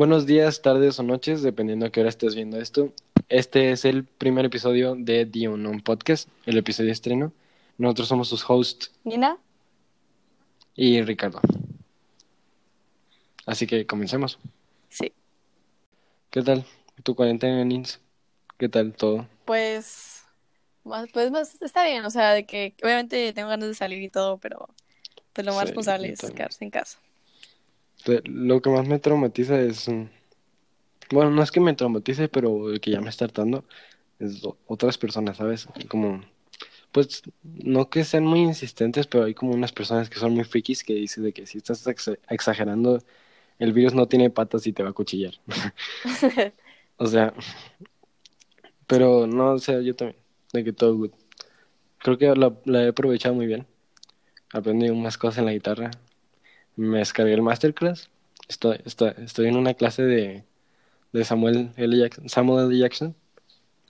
[0.00, 2.90] Buenos días, tardes o noches, dependiendo a qué hora estés viendo esto.
[3.28, 7.34] Este es el primer episodio de The Unknown Podcast, el episodio estreno.
[7.76, 9.36] Nosotros somos sus hosts Nina,
[10.74, 11.42] y Ricardo.
[13.44, 14.38] Así que comencemos.
[14.88, 15.12] sí,
[16.30, 16.64] ¿Qué tal
[17.02, 18.00] tu cuarentena, Nins?
[18.56, 19.28] ¿Qué tal todo?
[19.44, 20.22] pues,
[20.82, 24.08] más- pues más- está bien, o sea, de que obviamente tengo ganas de salir y
[24.08, 24.66] todo, pero
[25.34, 26.98] pues lo más Sí, responsable es quedarse en casa.
[28.24, 29.88] Lo que más me traumatiza es...
[29.88, 30.04] mm,
[31.10, 33.64] Bueno, no es que me traumatice, pero el que ya me está hartando
[34.18, 35.68] es otras personas, ¿sabes?
[35.88, 36.22] Como...
[36.92, 40.84] Pues no que sean muy insistentes, pero hay como unas personas que son muy frikis
[40.84, 43.02] que dicen de que si estás ex- exagerando,
[43.58, 45.34] el virus no tiene patas y te va a cuchillar.
[46.98, 47.32] O sea,
[48.86, 50.18] pero no, o sea, yo también,
[50.52, 51.10] de que todo good.
[51.98, 53.66] Creo que la, la he aprovechado muy bien.
[54.52, 55.90] Aprendí unas cosas en la guitarra.
[56.80, 58.10] Me descargué el masterclass.
[58.48, 60.44] Estoy, estoy, estoy en una clase de,
[61.12, 61.96] de Samuel L.
[61.98, 62.78] Jackson, Samuel L.
[62.78, 63.14] Jackson,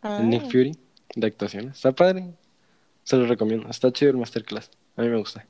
[0.03, 0.73] Ah, Nick Fury,
[1.15, 1.69] de actuación.
[1.71, 2.35] Está padre.
[3.05, 3.69] Se lo recomiendo.
[3.69, 4.71] Está chido el masterclass.
[4.97, 5.47] A mí me gusta.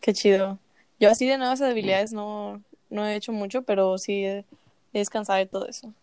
[0.00, 0.58] qué chido.
[0.98, 4.38] Yo así de nuevas habilidades no, no he hecho mucho, pero sí he,
[4.92, 5.94] he descansado de todo eso.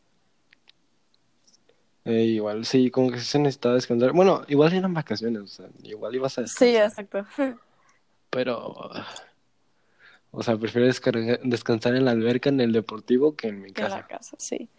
[2.06, 4.14] Eh, igual, sí, como que sí se necesitaba descansar.
[4.14, 6.86] Bueno, igual eran vacaciones, o sea, igual ibas a Sí, descansar.
[6.86, 7.26] exacto.
[8.30, 8.92] Pero,
[10.38, 10.86] o sea, prefiero
[11.44, 14.08] descansar en la alberca, en el deportivo, que en mi En la casa.
[14.08, 14.70] casa, sí.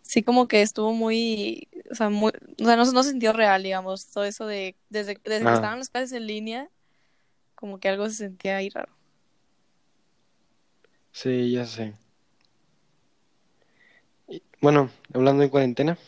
[0.00, 3.62] Sí, como que estuvo muy, o sea, muy, o sea, no, no se sintió real,
[3.62, 5.54] digamos, todo eso de, desde, desde que Ajá.
[5.56, 6.70] estaban las clases en línea,
[7.54, 8.92] como que algo se sentía ahí raro.
[11.12, 11.92] Sí, ya sé.
[14.28, 15.98] Y, bueno, hablando de cuarentena,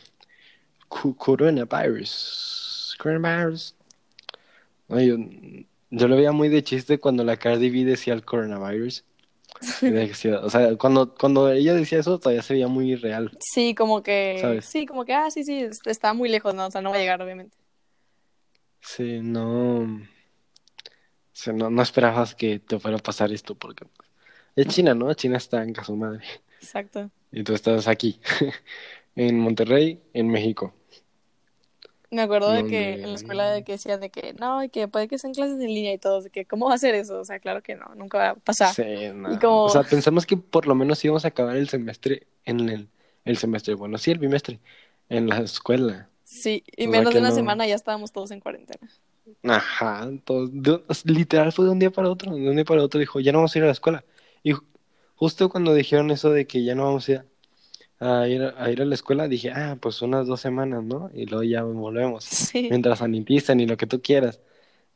[0.88, 2.96] cu- coronavirus.
[2.98, 3.74] Coronavirus.
[4.88, 5.16] Ay, yo,
[5.96, 9.04] yo lo veía muy de chiste cuando la Cardi B decía el coronavirus.
[10.42, 13.30] O sea, cuando, cuando ella decía eso, todavía se veía muy real.
[13.40, 14.64] Sí, como que, ¿Sabes?
[14.66, 16.66] sí, como que, ah, sí, sí, es- está muy lejos, ¿no?
[16.66, 17.56] O sea, no va a llegar, obviamente.
[18.80, 19.78] Sí, no.
[19.84, 19.98] O
[21.32, 23.86] sea, no, no esperabas que te fuera a pasar esto, porque
[24.56, 25.12] es China, ¿no?
[25.14, 26.24] China está en casa madre.
[26.60, 27.10] Exacto.
[27.32, 28.20] Y tú estás aquí,
[29.16, 30.74] en Monterrey, en México.
[32.14, 34.88] Me acuerdo de que en la escuela de que decían de que, no, y que
[34.88, 37.18] puede que sean clases en línea y todo, de que, ¿cómo va a ser eso?
[37.20, 38.72] O sea, claro que no, nunca va a pasar.
[38.74, 38.82] Sí,
[39.14, 39.32] no.
[39.34, 42.68] Y como- O sea, pensamos que por lo menos íbamos a acabar el semestre en
[42.68, 42.88] el,
[43.24, 44.60] el semestre, bueno, sí, el bimestre,
[45.08, 46.08] en la escuela.
[46.22, 48.88] Sí, y O menos de una semana ya estábamos todos en cuarentena.
[49.42, 53.00] Ajá, todo, de- literal fue de un día para otro, de un día para otro
[53.00, 54.04] dijo, ya no vamos a ir a la escuela.
[54.42, 54.64] Y ju-
[55.16, 57.24] justo cuando dijeron eso de que ya no vamos a ir
[58.04, 61.10] a ir a, ir a la escuela, dije, ah, pues unas dos semanas, ¿no?
[61.14, 62.24] Y luego ya volvemos.
[62.24, 62.68] Sí.
[62.70, 64.40] Mientras sanitizan y lo que tú quieras.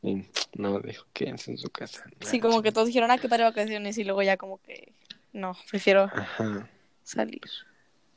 [0.01, 0.23] Y
[0.55, 2.03] no, dijo, quédense en su casa.
[2.21, 4.93] Sí, como que todos dijeron, ah, qué padre vacaciones, y luego ya como que,
[5.33, 6.69] no, prefiero Ajá,
[7.03, 7.41] salir.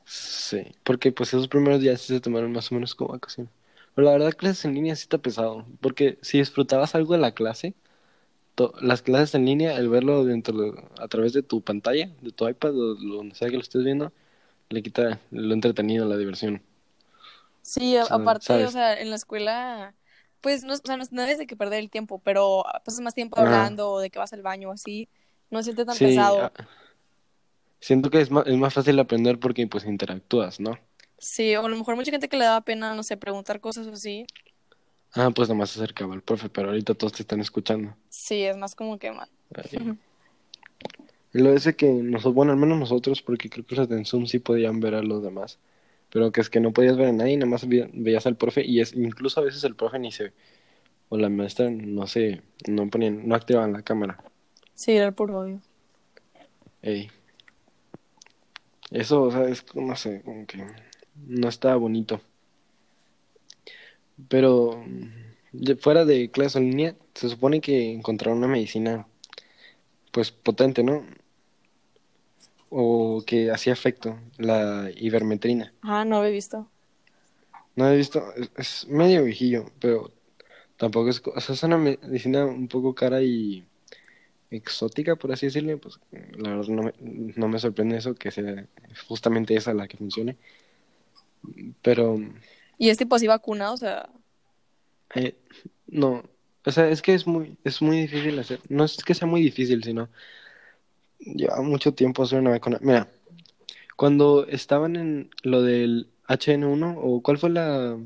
[0.05, 0.63] sí.
[0.83, 3.51] Porque pues esos primeros días sí se tomaron más o menos como vacaciones.
[3.95, 5.65] Pero la verdad, clases en línea sí está pesado.
[5.81, 7.73] Porque si disfrutabas algo de la clase,
[8.55, 12.31] to- las clases en línea, el verlo dentro de- a través de tu pantalla, de
[12.31, 14.11] tu iPad o donde sea que lo estés viendo,
[14.69, 16.61] le quita lo entretenido, la diversión.
[17.61, 18.65] Sí, aparte, ¿sabes?
[18.65, 19.95] o sea, en la escuela,
[20.41, 23.13] pues, no, o sea, no, no es de que perder el tiempo, pero pasas más
[23.15, 25.09] tiempo hablando o de que vas al baño o así,
[25.49, 26.39] no se siente tan Sí, pesado.
[26.39, 26.51] ah,
[27.79, 30.79] siento que es más, es más fácil aprender porque pues interactúas, ¿no?
[31.17, 33.87] Sí, o a lo mejor mucha gente que le daba pena, no sé, preguntar cosas
[33.87, 34.27] así.
[35.15, 37.95] Ah, pues nomás se acercaba el profe, pero ahorita todos te están escuchando.
[38.09, 39.29] Sí, es más como que mal.
[41.33, 44.39] Lo ese que nosotros, bueno, al menos nosotros, porque creo que los en Zoom sí
[44.39, 45.59] podían ver a los demás,
[46.11, 48.63] pero que es que no podías ver a nadie, nada más ve- veías al profe
[48.65, 50.31] y es incluso a veces el profe ni se,
[51.09, 54.23] o la maestra no sé, no ponían, no activaban la cámara.
[54.75, 55.59] Sí, era el puro odio.
[56.81, 57.09] Ey.
[58.91, 60.63] Eso, o sea, es, como, no sé, como que
[61.15, 62.21] no está bonito.
[64.29, 64.83] Pero
[65.51, 69.07] de- fuera de clases en línea, se supone que encontraron una medicina,
[70.11, 71.03] pues potente, ¿no?
[72.75, 75.73] O que hacía efecto, la ivermectrina.
[75.81, 76.67] Ah, no había visto.
[77.75, 80.11] No he visto, es, es medio viejillo, pero
[80.77, 83.65] tampoco es, o sea, es una medicina un poco cara y
[84.51, 88.67] exótica, por así decirlo, pues la verdad no me, no me sorprende eso, que sea
[89.07, 90.37] justamente esa la que funcione.
[91.81, 92.17] Pero,
[92.77, 94.09] Y es tipo así vacuna, o sea,
[95.15, 95.35] eh,
[95.87, 96.23] no,
[96.65, 99.41] o sea, es que es muy, es muy difícil hacer, no es que sea muy
[99.41, 100.09] difícil, sino
[101.25, 102.79] lleva mucho tiempo hacer una vacuna.
[102.81, 103.07] Mira,
[103.95, 107.97] cuando estaban en lo del HN1, o cuál fue la,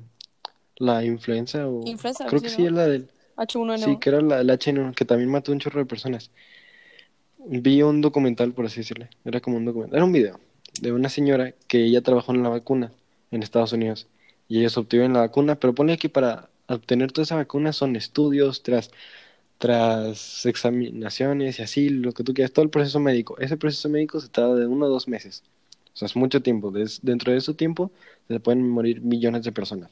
[0.77, 3.09] la influenza, o Influenza, creo que sí es la del...
[3.37, 3.85] H1N1.
[3.85, 6.31] Sí, que era la, el H1, que también mató un chorro de personas.
[7.37, 9.07] Vi un documental, por así decirlo.
[9.25, 9.97] Era como un documental.
[9.97, 10.39] Era un video.
[10.81, 12.91] de una señora que ella trabajó en la vacuna
[13.31, 14.07] en Estados Unidos
[14.47, 18.63] y ellos obtuvieron la vacuna, pero pone que para obtener toda esa vacuna son estudios
[18.63, 18.91] tras
[19.57, 23.37] tras examinaciones y así, lo que tú quieras, todo el proceso médico.
[23.39, 25.43] Ese proceso médico se tarda de uno a dos meses.
[25.93, 26.71] O sea, es mucho tiempo.
[27.01, 27.91] dentro de ese tiempo
[28.27, 29.89] se pueden morir millones de personas.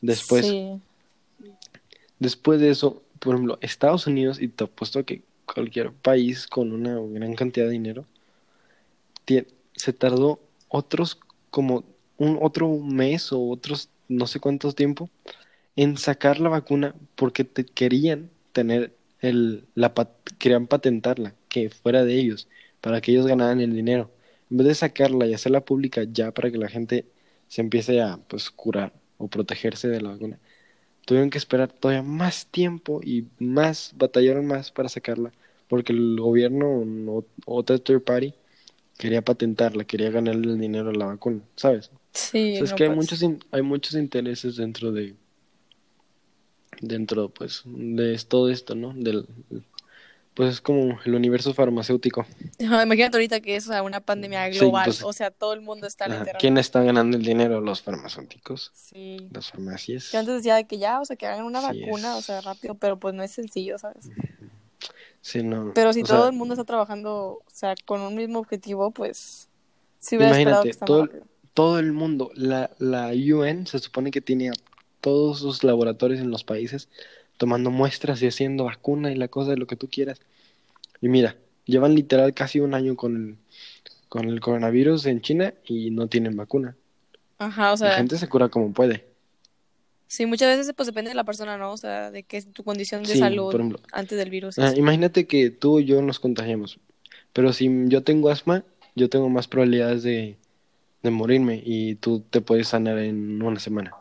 [0.00, 0.52] Después,
[2.18, 6.98] después de eso, por ejemplo, Estados Unidos, y te apuesto que cualquier país con una
[7.00, 8.06] gran cantidad de dinero,
[9.74, 11.18] se tardó otros
[11.50, 11.84] como
[12.16, 15.10] un otro mes o otros no sé cuántos tiempo
[15.76, 19.92] en sacar la vacuna porque te querían tener el, la,
[20.38, 22.48] querían patentarla, que fuera de ellos,
[22.80, 24.10] para que ellos ganaran el dinero.
[24.50, 27.06] En vez de sacarla y hacerla pública ya para que la gente
[27.48, 30.38] se empiece a pues curar o protegerse de la vacuna,
[31.04, 35.32] tuvieron que esperar todavía más tiempo y más, batallaron más para sacarla,
[35.68, 38.34] porque el gobierno o otra third party
[38.98, 41.90] quería patentarla, quería ganarle el dinero a la vacuna, ¿sabes?
[42.12, 42.56] Sí.
[42.56, 45.14] es que hay muchos, hay muchos intereses dentro de,
[46.80, 48.92] dentro pues de todo esto, ¿no?
[48.94, 49.26] Del
[50.34, 52.26] pues es como el universo farmacéutico.
[52.58, 56.38] Imagínate ahorita que es una pandemia global, pues, o sea, todo el mundo está literalmente.
[56.40, 57.60] ¿Quién está ganando el dinero?
[57.60, 58.72] Los farmacéuticos.
[58.74, 59.28] Sí.
[59.32, 60.10] Las farmacias.
[60.10, 62.74] Yo antes decía de que ya, o sea, que hagan una vacuna, o sea, rápido,
[62.74, 64.10] pero pues no es sencillo, ¿sabes?
[65.20, 65.72] Sí, no.
[65.72, 69.48] Pero si todo el mundo está trabajando, o sea, con un mismo objetivo, pues
[70.00, 71.08] sí hubiera esperado que todo,
[71.54, 74.50] todo el mundo, la, la UN se supone que tiene
[75.04, 76.88] todos sus laboratorios en los países
[77.36, 80.18] tomando muestras y haciendo vacuna y la cosa de lo que tú quieras.
[81.02, 81.36] Y mira,
[81.66, 83.36] llevan literal casi un año con el,
[84.08, 86.74] con el coronavirus en China y no tienen vacuna.
[87.36, 87.90] Ajá, o sea.
[87.90, 89.04] La gente se cura como puede.
[90.06, 91.72] Sí, muchas veces pues depende de la persona, ¿no?
[91.72, 94.58] O sea, de qué es tu condición de salud antes del virus.
[94.58, 96.78] Ah, imagínate que tú y yo nos contagiamos,
[97.34, 98.64] pero si yo tengo asma,
[98.94, 100.38] yo tengo más probabilidades de,
[101.02, 103.92] de morirme y tú te puedes sanar en una semana.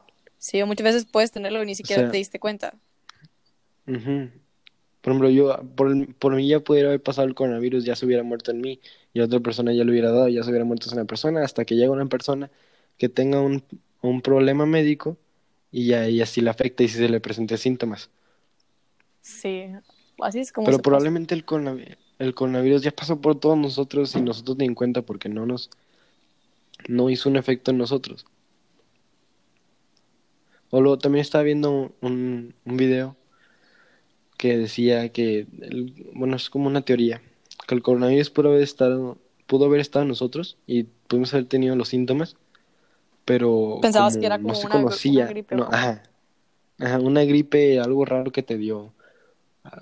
[0.44, 2.74] Sí, o muchas veces puedes tenerlo y ni siquiera te diste cuenta.
[3.86, 3.94] Por
[5.06, 8.52] ejemplo, yo, por, por mí ya pudiera haber pasado el coronavirus, ya se hubiera muerto
[8.52, 8.82] en mí,
[9.14, 11.64] y otra persona ya lo hubiera dado, ya se hubiera muerto en una persona, hasta
[11.64, 12.52] que llega una persona
[12.98, 13.64] que tenga un,
[14.02, 15.16] un problema médico
[15.72, 18.10] y ya y así le afecta y si se le presente síntomas.
[19.22, 19.68] Sí,
[20.20, 20.66] así es como.
[20.66, 24.76] Pero probablemente el, coronavirus, el coronavirus ya pasó por todos nosotros y nosotros ni en
[24.76, 25.70] cuenta porque no nos
[26.90, 28.26] no hizo un efecto en nosotros.
[30.76, 33.16] O luego también estaba viendo un, un video
[34.40, 35.46] que decía que,
[36.16, 37.22] bueno, es como una teoría,
[37.68, 41.76] que el coronavirus pudo haber estado, pudo haber estado en nosotros y pudimos haber tenido
[41.76, 42.38] los síntomas,
[43.24, 46.02] pero pensabas que era como no se una, conocía, gripe, no, ajá,
[46.80, 48.96] ajá, una gripe, algo raro que te dio,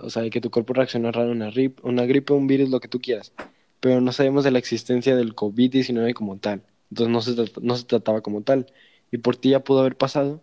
[0.01, 2.89] o sea, que tu cuerpo reaccionó raro, una gripe, una gripe, un virus, lo que
[2.89, 3.31] tú quieras,
[3.79, 7.85] pero no sabemos de la existencia del COVID-19 como tal, entonces no se, no se
[7.85, 8.65] trataba como tal,
[9.09, 10.41] y por ti ya pudo haber pasado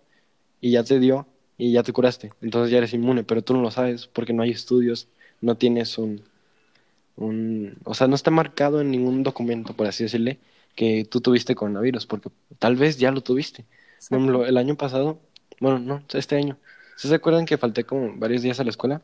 [0.60, 1.26] y ya te dio
[1.56, 2.32] y ya te curaste.
[2.40, 5.08] Entonces ya eres inmune, pero tú no lo sabes porque no hay estudios,
[5.40, 6.22] no tienes un,
[7.16, 10.38] un o sea, no está marcado en ningún documento, por así decirle,
[10.74, 13.64] que tú tuviste coronavirus, porque tal vez ya lo tuviste.
[14.10, 15.18] el año pasado,
[15.60, 16.56] bueno, no, este año.
[16.96, 19.02] ¿Se acuerdan que falté como varios días a la escuela?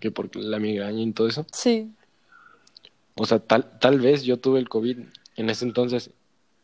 [0.00, 1.46] Que por la migraña y todo eso.
[1.52, 1.92] Sí.
[3.16, 4.98] O sea, tal, tal vez yo tuve el COVID
[5.36, 6.10] en ese entonces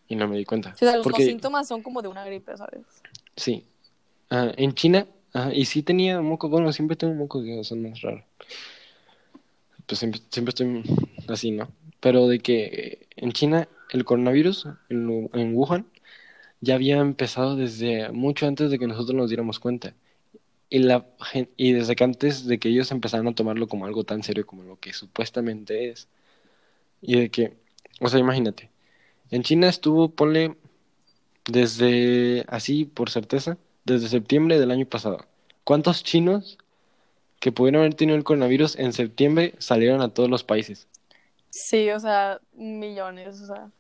[0.08, 0.75] y no me di cuenta.
[0.76, 2.83] Sí, los síntomas son como de una gripe, ¿sabes?
[3.37, 3.64] Sí,
[4.30, 5.06] Ah, en China,
[5.52, 8.25] y sí tenía moco, bueno, siempre tengo moco que son más raros.
[9.87, 10.82] Pues siempre, siempre estoy
[11.28, 11.68] así, ¿no?
[12.00, 15.87] Pero de que en China el coronavirus, en, en Wuhan,
[16.61, 19.94] ya había empezado desde mucho antes de que nosotros nos diéramos cuenta.
[20.70, 21.06] Y, la,
[21.56, 24.64] y desde que antes de que ellos empezaran a tomarlo como algo tan serio como
[24.64, 26.08] lo que supuestamente es.
[27.02, 27.54] Y de que,
[28.00, 28.70] o sea, imagínate,
[29.30, 30.56] en China estuvo, ponle,
[31.47, 33.58] desde así, por certeza,
[33.95, 35.25] desde septiembre del año pasado.
[35.64, 36.59] ¿Cuántos chinos
[37.40, 40.87] que pudieron haber tenido el coronavirus en septiembre salieron a todos los países?
[41.50, 43.71] Sí, o sea, millones, o sea.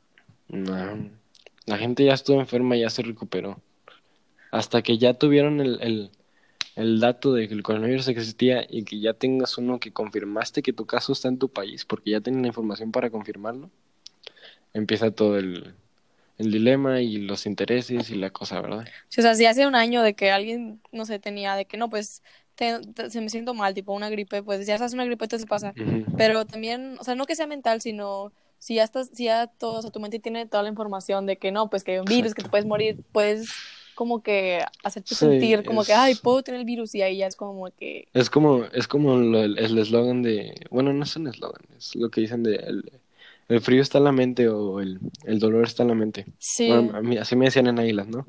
[0.48, 1.10] No,
[1.66, 3.60] la gente ya estuvo enferma y ya se recuperó.
[4.50, 6.10] Hasta que ya tuvieron el, el,
[6.76, 10.72] el dato de que el coronavirus existía y que ya tengas uno que confirmaste que
[10.72, 13.70] tu caso está en tu país, porque ya tienen la información para confirmarlo,
[14.72, 15.74] empieza todo el,
[16.38, 18.86] el dilema y los intereses y la cosa, ¿verdad?
[19.08, 21.76] Sí, o sea, si hace un año de que alguien, no sé, tenía de que
[21.76, 22.22] no, pues
[22.56, 25.74] se me siento mal, tipo una gripe, pues ya estás una gripe, te se pasa.
[26.16, 29.78] Pero también, o sea, no que sea mental, sino si ya estás, si ya todo,
[29.78, 32.04] o sea, tu mente tiene toda la información de que no, pues que hay un
[32.06, 33.50] virus, que te puedes morir, puedes
[33.94, 37.36] como que hacerte sentir como que, ay, puedo tener el virus y ahí ya es
[37.36, 38.08] como que...
[38.12, 42.20] Es como, es como el eslogan de, bueno, no es un eslogan, es lo que
[42.20, 42.92] dicen de el
[43.60, 46.26] frío está en la mente o el, el dolor está en la mente.
[46.38, 46.68] Sí.
[46.68, 48.26] Bueno, a mí, así me decían en Águilas, ¿no?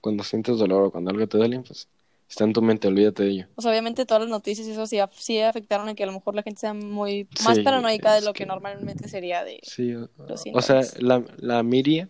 [0.00, 1.88] Cuando sientes dolor o cuando algo te duele, pues
[2.28, 3.46] está en tu mente, olvídate de ello.
[3.56, 6.12] O sea, obviamente todas las noticias y eso sí, sí afectaron a que a lo
[6.12, 9.60] mejor la gente sea muy más Sí, paranoica de lo que que- normalmente sería de...
[9.62, 10.08] Sí, o,
[10.54, 12.08] o sea, la, la media,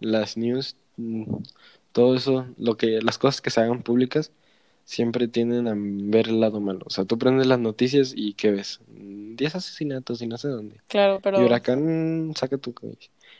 [0.00, 1.24] las news, mm,
[1.92, 4.32] todo eso, lo que, las cosas que se hagan públicas,
[4.90, 6.80] siempre tienden a ver el lado malo.
[6.84, 8.80] O sea, tú prendes las noticias y ¿qué ves?
[8.88, 10.80] Mm, 10 asesinatos y no sé dónde.
[10.88, 11.40] Claro, pero...
[11.40, 12.74] Y Huracán, saca tu.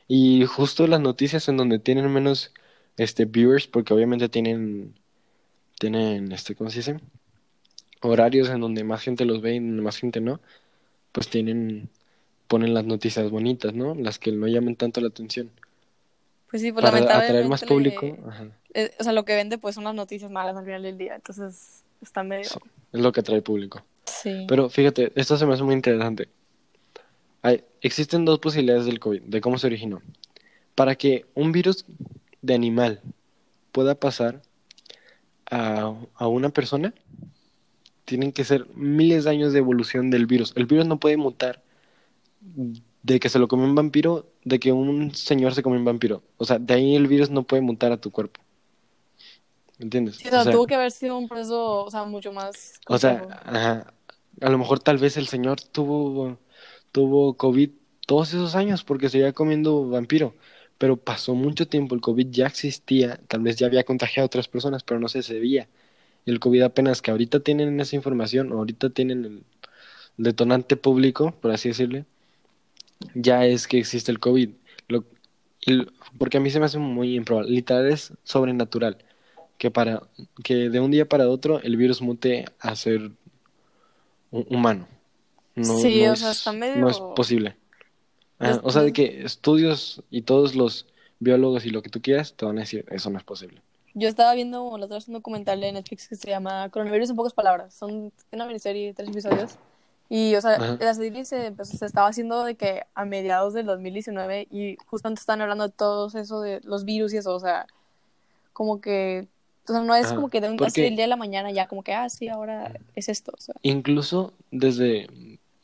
[0.06, 2.52] Y justo las noticias en donde tienen menos
[2.96, 4.94] este viewers, porque obviamente tienen,
[5.80, 7.00] tienen, este, ¿cómo se dice?
[8.00, 10.38] Horarios en donde más gente los ve y donde más gente no,
[11.10, 11.88] pues tienen,
[12.46, 13.96] ponen las noticias bonitas, ¿no?
[13.96, 15.50] Las que no llamen tanto la atención.
[16.48, 17.38] Pues sí, pues Para lamentablemente...
[17.38, 20.56] atraer más público, ajá, eh, o sea, lo que vende pues son las noticias malas
[20.56, 22.44] al final del día, entonces está medio...
[22.44, 22.58] sí,
[22.92, 23.82] es lo que atrae público.
[24.04, 24.44] Sí.
[24.48, 26.28] Pero fíjate, esto se me hace muy interesante.
[27.42, 30.02] Hay, existen dos posibilidades del COVID, de cómo se originó.
[30.74, 31.84] Para que un virus
[32.42, 33.00] de animal
[33.72, 34.42] pueda pasar
[35.50, 36.94] a, a una persona,
[38.04, 40.52] tienen que ser miles de años de evolución del virus.
[40.56, 41.62] El virus no puede mutar
[43.02, 46.22] de que se lo comió un vampiro, de que un señor se comió un vampiro.
[46.36, 48.40] O sea, de ahí el virus no puede mutar a tu cuerpo.
[49.80, 50.16] ¿Entiendes?
[50.16, 52.80] Sí, o sea, O sea, tuvo que haber sido un proceso, o sea, mucho más
[52.86, 53.94] O sea, ajá,
[54.40, 56.38] a lo mejor tal vez el señor tuvo,
[56.92, 57.70] tuvo COVID
[58.06, 60.36] todos esos años porque seguía comiendo vampiro,
[60.78, 64.48] pero pasó mucho tiempo, el COVID ya existía, tal vez ya había contagiado a otras
[64.48, 65.68] personas, pero no se sabía.
[66.26, 69.44] Y el COVID apenas que ahorita tienen esa información, ahorita tienen el
[70.18, 72.04] detonante público, por así decirle,
[73.14, 74.50] ya es que existe el COVID.
[74.88, 75.04] Lo,
[76.18, 78.98] porque a mí se me hace muy improbable, literal es sobrenatural
[79.60, 80.02] que para
[80.42, 83.10] que de un día para otro el virus mute a ser
[84.32, 84.88] hu- humano.
[85.54, 87.56] No, Sí, no o sea, es, está no medio- es posible.
[88.38, 90.86] Ajá, Des- o sea, de que estudios y todos los
[91.18, 93.60] biólogos y lo que tú quieras te van a decir, eso no es posible.
[93.92, 97.16] Yo estaba viendo la otra vez un documental de Netflix que se llama Coronavirus en
[97.16, 97.74] pocas palabras.
[97.74, 99.56] Son una miniserie tres episodios.
[100.08, 100.78] Y, o sea, Ajá.
[100.80, 105.20] la serie se, pues, se estaba haciendo de que a mediados del 2019 y justamente
[105.20, 107.66] están hablando de todo eso de los virus y eso, o sea,
[108.52, 109.28] como que,
[109.70, 111.68] o sea, no es Ajá, como que de un, porque- día a la mañana ya,
[111.68, 113.54] como que, ah, sí, ahora es esto, o sea.
[113.62, 115.08] Incluso desde,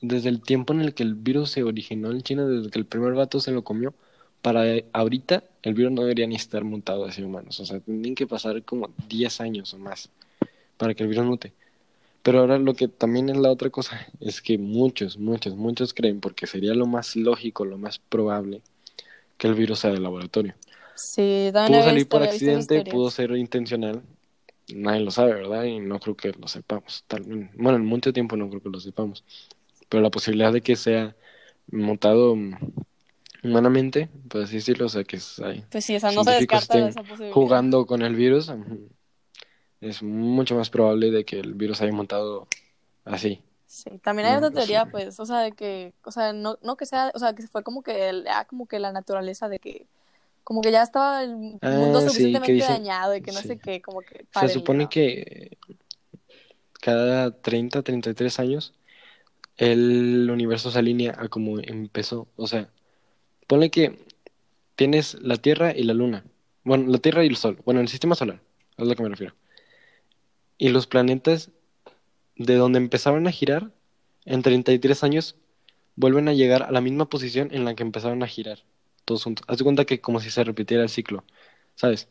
[0.00, 2.86] desde el tiempo en el que el virus se originó en China, desde que el
[2.86, 3.94] primer vato se lo comió,
[4.42, 7.58] para ahorita el virus no debería ni estar mutado hacia humanos.
[7.60, 10.08] O sea, tienen que pasar como 10 años o más
[10.76, 11.52] para que el virus mute.
[12.22, 16.20] Pero ahora lo que también es la otra cosa es que muchos, muchos, muchos creen,
[16.20, 18.62] porque sería lo más lógico, lo más probable,
[19.38, 20.54] que el virus sea de laboratorio.
[20.96, 24.02] Sí, Pudo salir por accidente, pudo ser intencional.
[24.74, 25.64] Nadie lo sabe, ¿verdad?
[25.64, 27.04] Y no creo que lo sepamos.
[27.06, 27.22] Tal,
[27.56, 29.24] bueno, en mucho tiempo no creo que lo sepamos.
[29.88, 31.16] Pero la posibilidad de que sea
[31.68, 32.54] mutado mm,
[33.44, 36.32] humanamente, por así decirlo, o sea, que es- hay Pues sí, o sea, no se
[36.32, 37.34] descarta esa posibilidad.
[37.34, 38.50] jugando con el virus,
[39.80, 42.48] es mucho más probable de que el virus haya mutado
[43.04, 43.42] así.
[43.66, 44.66] Sí, también hay No, otra no sé.
[44.66, 47.46] teoría, pues, o sea, de que, o sea, no, no que sea, o sea, que
[47.48, 49.86] fue como que, el- ah, como que la naturaleza de que,
[50.46, 51.58] como que ya estaba el mundo
[51.98, 53.48] Ah, suficientemente dicen- dañado y que no sí.
[53.48, 54.88] sé qué, como que Se supone ¿no?
[54.88, 55.58] que
[56.80, 58.72] cada 30, 33 años
[59.56, 62.28] el universo se alinea a como empezó.
[62.36, 62.70] O sea,
[63.48, 63.98] ponle que
[64.76, 66.24] tienes la Tierra y la Luna.
[66.62, 67.58] Bueno, la Tierra y el Sol.
[67.64, 68.40] Bueno, el sistema solar,
[68.76, 69.34] es a lo que me refiero.
[70.58, 71.50] Y los planetas,
[72.36, 73.72] de donde empezaron a girar,
[74.26, 75.34] en 33 años,
[75.96, 78.62] vuelven a llegar a la misma posición en la que empezaron a girar.
[79.06, 79.46] Todos juntos.
[79.48, 81.24] Haz de cuenta que como si se repitiera el ciclo,
[81.76, 82.08] ¿sabes?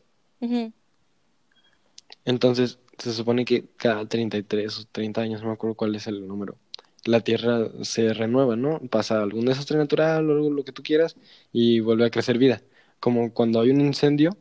[2.24, 6.26] Entonces, se supone que cada 33 o 30 años, no me acuerdo cuál es el
[6.26, 6.56] número,
[7.04, 8.80] la Tierra se renueva, ¿no?
[8.90, 11.16] Pasa algún desastre natural o algo, lo que tú quieras
[11.52, 12.62] y vuelve a crecer vida.
[12.98, 14.36] Como cuando hay un incendio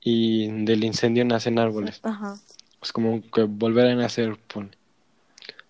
[0.00, 2.00] y del incendio nacen árboles.
[2.02, 2.34] Ajá.
[2.82, 4.70] Es como que volver a nacer, pone.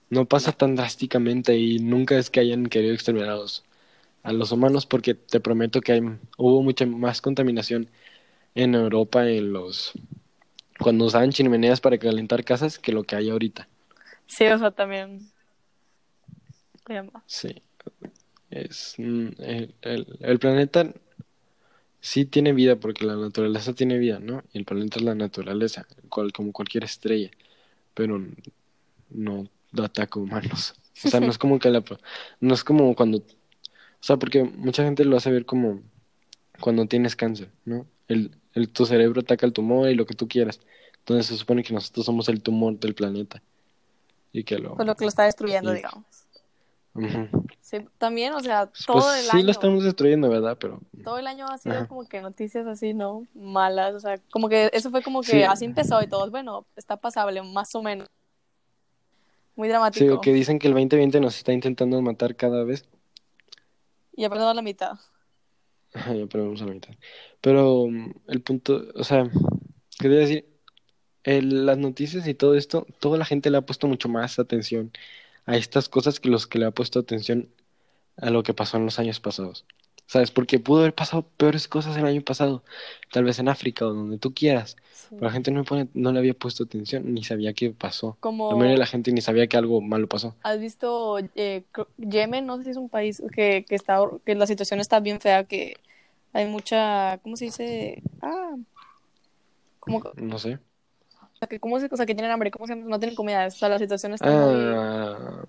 [0.08, 3.30] No pasa tan drásticamente y nunca es que hayan querido exterminar
[4.22, 6.00] a los, humanos porque te prometo que hay,
[6.38, 7.88] hubo mucha más contaminación
[8.54, 9.92] en Europa en los
[10.78, 13.68] cuando usaban chimeneas para calentar casas que lo que hay ahorita.
[14.26, 15.20] Sí, o sea, también.
[17.26, 17.62] Sí.
[18.50, 20.92] Es, mm, el, el- el planeta
[22.00, 24.42] sí tiene vida porque la naturaleza tiene vida, ¿no?
[24.52, 27.30] Y el planeta es la naturaleza, cual, como cualquier estrella,
[27.94, 28.20] pero
[29.10, 29.48] no
[29.82, 30.74] ataca humanos.
[31.04, 31.82] O sea, no es como que la,
[32.40, 33.22] no es como cuando,
[34.02, 35.80] o sea, porque mucha gente lo hace ver como
[36.60, 37.86] cuando tienes cáncer, ¿no?
[38.08, 40.60] El, el, tu cerebro ataca el tumor y lo que tú quieras.
[40.98, 43.42] Entonces se supone que nosotros somos el tumor del planeta.
[44.32, 44.74] Y que lo...
[44.74, 46.04] Pues lo que lo está destruyendo, y- digamos.
[47.60, 49.44] Sí, también, o sea, todo pues el sí año.
[49.46, 50.58] lo estamos destruyendo, ¿verdad?
[50.60, 51.86] Pero Todo el año ha sido Ajá.
[51.86, 53.26] como que noticias así, ¿no?
[53.34, 55.42] Malas, o sea, como que eso fue como que Sí.
[55.42, 58.08] así empezó y todos, bueno, está pasable, más o menos.
[59.56, 60.14] Muy sí, dramático.
[60.14, 62.84] o que dicen que el 2020 nos está intentando matar cada vez.
[64.14, 64.98] Y apenas a la mitad.
[65.94, 66.94] Ajá, ya perdimos a la mitad.
[67.40, 69.30] Pero mm, el punto, o sea,
[69.98, 70.46] quería decir,
[71.24, 74.92] las noticias y todo esto, toda la gente le ha puesto mucho más atención
[75.46, 77.48] a estas cosas que los que le ha puesto atención
[78.16, 79.64] a lo que pasó en los años pasados.
[80.06, 80.30] ¿Sabes?
[80.30, 82.62] Porque pudo haber pasado peores cosas el año pasado,
[83.10, 84.76] tal vez en África o donde tú quieras.
[84.92, 85.08] Sí.
[85.10, 88.16] Pero la gente no, le pone- no le había puesto atención, ni sabía qué pasó.
[88.20, 90.34] Como La mayoría de la gente ni sabía que algo malo pasó.
[90.42, 91.64] has visto eh,
[91.98, 95.20] Yemen, no sé si es un país que, que está que la situación está bien
[95.20, 95.76] fea, que
[96.32, 98.02] hay mucha, ¿cómo se dice?
[98.20, 98.56] Ah,
[99.80, 100.58] como No sé.
[101.48, 102.76] que cómo se, o sea, que tienen hambre, ¿cómo se?
[102.76, 105.44] No tienen comida, o sea, la situación está muy Ah,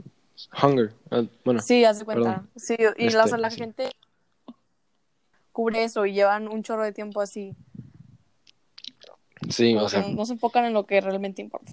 [0.61, 0.93] hunger.
[1.11, 2.23] Ah, bueno, Sí, haz de cuenta.
[2.23, 2.49] perdón.
[2.55, 3.57] Sí, y la, o sea, Este, la sí.
[3.57, 3.89] gente
[5.53, 7.55] cubre eso y llevan un chorro de tiempo así.
[9.49, 11.71] sí, o sea, no, se enfocan en lo que realmente importa.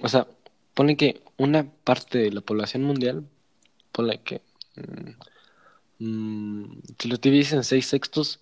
[0.00, 0.26] O sea,
[0.74, 3.26] pone que una parte de la población mundial,
[3.92, 4.40] pone que,
[4.76, 8.40] mm, mm, si lo divides en seis sextos,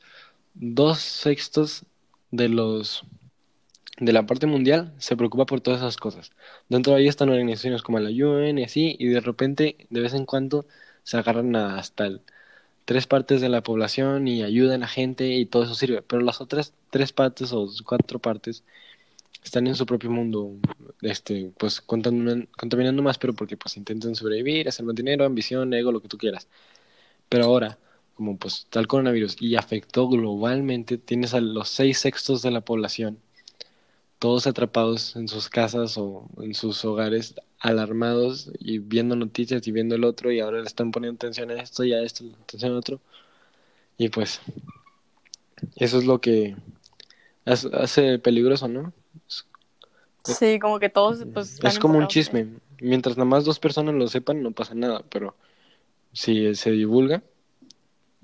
[0.54, 1.84] dos sextos
[2.30, 3.04] de los
[3.98, 6.32] de la parte mundial se preocupa por todas esas cosas.
[6.70, 10.14] Dentro de ahí están organizaciones como la UN y así, y de repente, de vez
[10.14, 10.66] en cuando,
[11.02, 12.22] se agarran a hasta el-
[12.90, 16.02] tres partes de la población y ayudan a gente y todo eso sirve.
[16.02, 18.64] Pero las otras tres partes o cuatro partes
[19.44, 20.56] están en su propio mundo,
[21.00, 25.92] este, pues contamin- contaminando más, pero porque pues intentan sobrevivir, hacer más dinero, ambición, ego,
[25.92, 26.48] lo que tú quieras.
[27.28, 27.78] Pero ahora,
[28.16, 33.20] como pues el coronavirus y afectó globalmente, tienes a los seis sextos de la población,
[34.18, 39.94] todos atrapados en sus casas o en sus hogares, alarmados y viendo noticias y viendo
[39.94, 42.78] el otro, y ahora le están poniendo atención a esto y a esto, atención a
[42.78, 43.00] otro.
[43.98, 44.40] Y pues,
[45.76, 46.56] eso es lo que
[47.44, 48.92] hace- peligroso, ¿no?
[50.24, 52.46] Sí, como que todos pues Es como un chisme.
[52.80, 55.02] Mientras nada más dos personas lo sepan, no pasa nada.
[55.10, 55.36] Pero
[56.12, 57.22] si se divulga,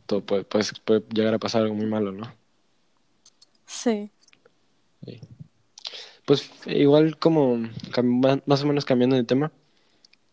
[0.06, 2.32] todo puede, puede, puede llegar a pasar algo muy malo, ¿no?
[3.66, 4.10] Sí.
[6.26, 7.56] Pues igual como
[8.46, 9.52] más o menos cambiando de tema,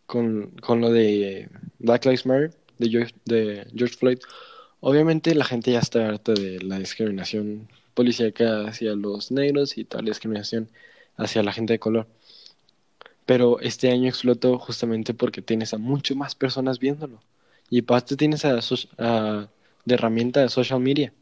[0.06, 4.19] con, con lo de Black Lives Matter, de George, de George Floyd,
[4.82, 10.01] obviamente la gente ya está harta de la discriminación policíaca hacia los negros y toda
[10.03, 10.67] la discriminación
[11.15, 12.08] hacia la gente de color.
[13.25, 17.21] Pero este año explotó justamente porque tienes a mucho más personas viéndolo.
[17.69, 18.60] Y aparte tienes a,
[18.97, 19.47] a-
[19.86, 21.13] de herramienta de social media.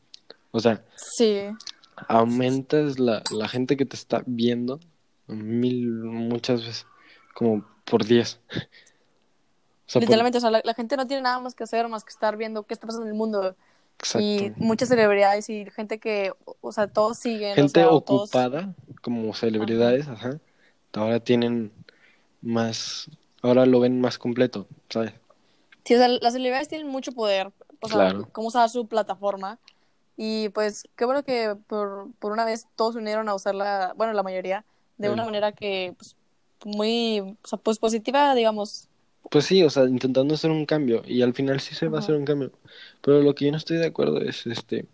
[0.51, 1.43] O sea, Sí.
[2.08, 4.80] Aumentas la, la gente que te está viendo
[5.28, 6.86] mil, muchas veces,
[7.34, 8.40] como por diez.
[9.88, 11.86] O sea, por- Literalmente, o sea, la, la gente no tiene nada más que hacer
[11.90, 13.58] más que estar viendo qué está pasando en el mundo.
[14.18, 14.64] Y exacto.
[14.64, 17.52] muchas celebridades y gente que, o sea, todos siguen.
[17.52, 20.40] o Gente sea, o todos- ocupada, como celebridades, ajá.
[20.94, 21.74] Ahora tienen
[22.42, 23.10] más,
[23.42, 25.12] ahora lo ven más completo, ¿sabes?
[25.84, 28.30] Sí, o sea, las celebridades tienen mucho poder, o sea, Claro.
[28.32, 29.60] cómo usar su plataforma.
[30.23, 34.13] Y pues qué bueno que por, por una vez todos se unieron a usarla, bueno,
[34.13, 34.63] la mayoría,
[34.99, 36.15] de una manera que, pues,
[36.63, 38.88] muy, o sea, pues positiva, digamos.
[39.31, 42.01] Pues sí, o sea, intentando hacer un cambio y al final sí se va a
[42.01, 42.51] hacer un cambio.
[43.01, 44.86] Pero lo que yo no estoy de acuerdo es este,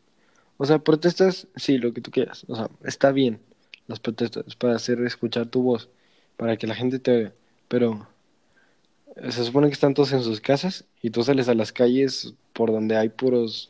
[0.56, 3.42] o sea, protestas, sí, lo que tú quieras, o sea, está bien
[3.88, 5.90] las protestas para hacer escuchar tu voz,
[6.38, 7.34] para que la gente te oiga,
[7.68, 8.08] pero
[9.30, 12.72] se supone que están todos en sus casas y tú sales a las calles por
[12.72, 13.68] donde hay puros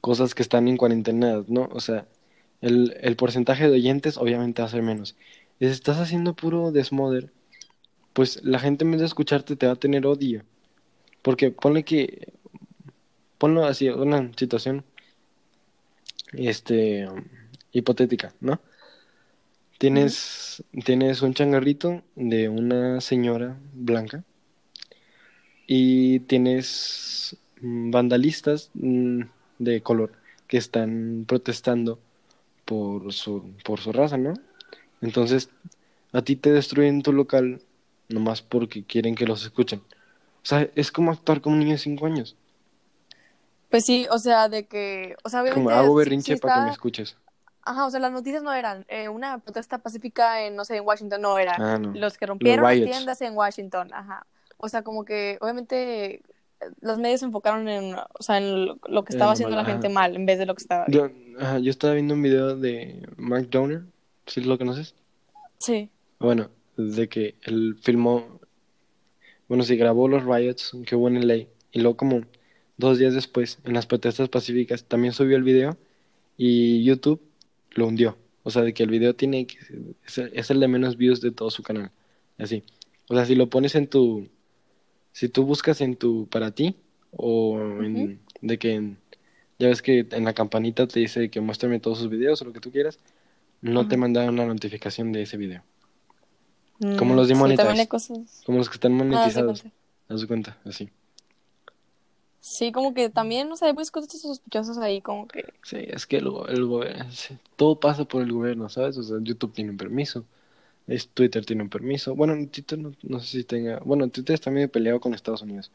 [0.00, 1.68] cosas que están en cuarentena, ¿no?
[1.72, 2.06] O sea,
[2.60, 5.16] el, el porcentaje de oyentes obviamente va a ser menos.
[5.60, 7.32] Y si estás haciendo puro desmoder,
[8.12, 10.44] pues la gente en vez de escucharte te va a tener odio.
[11.22, 12.32] Porque ponle que,
[13.38, 14.84] ponlo así, una situación,
[16.32, 17.08] este,
[17.72, 18.60] hipotética, ¿no?
[19.78, 24.24] Tienes, tienes un changarrito de una señora blanca
[25.68, 29.22] y tienes mm, vandalistas mm,
[29.58, 30.12] de color
[30.46, 31.98] que están protestando
[32.64, 34.34] por su, por su raza, ¿no?
[35.00, 35.50] Entonces,
[36.12, 37.60] a ti te destruyen tu local
[38.08, 39.80] nomás porque quieren que los escuchen.
[39.80, 42.36] O sea, es como actuar como un niño de 5 años.
[43.70, 45.44] Pues sí, o sea, de que, o sea.
[45.52, 47.16] Como hago berrinche sí para que me escuches.
[47.62, 50.86] Ajá, o sea, las noticias no eran eh, una protesta pacífica en, no sé, en
[50.86, 51.92] Washington, no era Ah, no.
[51.92, 54.26] los que rompieron las tiendas en Washington, ajá.
[54.56, 56.22] O sea, como que obviamente
[56.80, 60.16] los medios se enfocaron en, o sea, en lo que estaba haciendo la gente mal
[60.16, 60.86] en vez de lo que estaba.
[60.88, 63.82] Yo, ajá, yo estaba viendo un video de Mark Donner,
[64.26, 64.94] ¿sí lo conoces?
[65.58, 65.88] Sí.
[66.18, 68.38] Bueno, de que él filmó
[69.48, 72.20] bueno, sí grabó los riots que hubo en LA y luego como
[72.76, 75.76] dos días después, en las protestas pacíficas, también subió el video
[76.36, 77.20] y YouTube
[77.70, 78.16] lo hundió.
[78.42, 79.46] O sea, de que el video tiene,
[80.06, 81.90] es el de menos views de todo su canal.
[82.36, 82.62] Así.
[83.08, 84.28] O sea, si lo pones en tu,
[85.18, 86.76] si tú buscas en tu, para ti,
[87.10, 88.94] o en, de que,
[89.58, 92.52] ya ves que en la campanita te dice que muéstrame todos sus videos o lo
[92.52, 93.00] que tú quieras,
[93.60, 95.64] no te mandan una notificación de ese video.
[96.96, 99.64] como los de Como los que están ah, monetizados.
[100.08, 100.88] Ah, Haz cuenta, así.
[102.38, 105.52] Sí, como que también, no sé, pues cosas sospechosas ahí, como que...
[105.64, 107.06] Sí, es que el, el gobierno,
[107.56, 108.96] todo pasa por el gobierno, ¿sabes?
[108.96, 110.24] O sea, YouTube tiene un permiso,
[110.88, 112.14] es, Twitter tiene un permiso.
[112.14, 113.78] Bueno, Twitter no, no, sé si tenga...
[113.84, 115.70] Bueno, Twitter está medio peleado con Estados Unidos.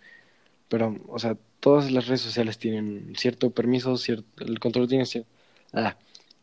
[0.67, 5.29] Pero, o sea, todas las redes sociales tienen cierto permiso, cierto, el control tiene cierto...
[5.71, 5.95] Ah,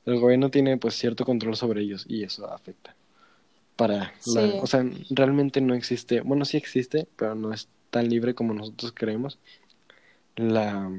[0.07, 2.95] el gobierno tiene pues cierto control sobre ellos y eso afecta.
[3.77, 8.55] Para o sea, realmente no existe, bueno, sí existe, pero no es tan libre como
[8.55, 9.39] nosotros creemos
[10.37, 10.91] la,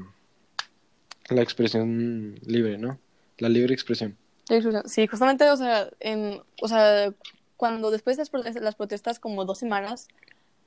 [1.28, 2.98] la expresión libre, ¿no?
[3.38, 4.16] La libre expresión.
[4.86, 7.12] Sí, justamente, o sea, en, o sea,
[7.62, 10.08] cuando después de las protestas, como dos semanas,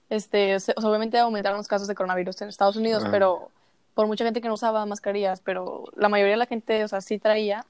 [0.09, 3.51] este, obviamente aumentaron los casos de coronavirus en Estados Unidos, pero
[3.93, 7.01] por mucha gente que no usaba mascarillas, pero la mayoría de la gente, o sea,
[7.01, 7.65] sí traía,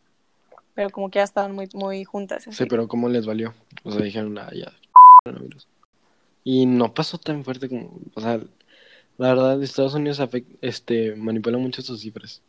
[0.76, 2.46] pero como que ya estaban muy, muy juntas.
[2.52, 3.56] Sí, pero ¿cómo les valió?
[3.84, 4.72] O sea, dijeron, ah, ya,
[5.24, 5.68] coronavirus.
[6.44, 8.40] Y no pasó tan fuerte como, o sea,
[9.18, 10.22] la verdad, Estados Unidos
[10.62, 12.44] este, manipula mucho sus cifras.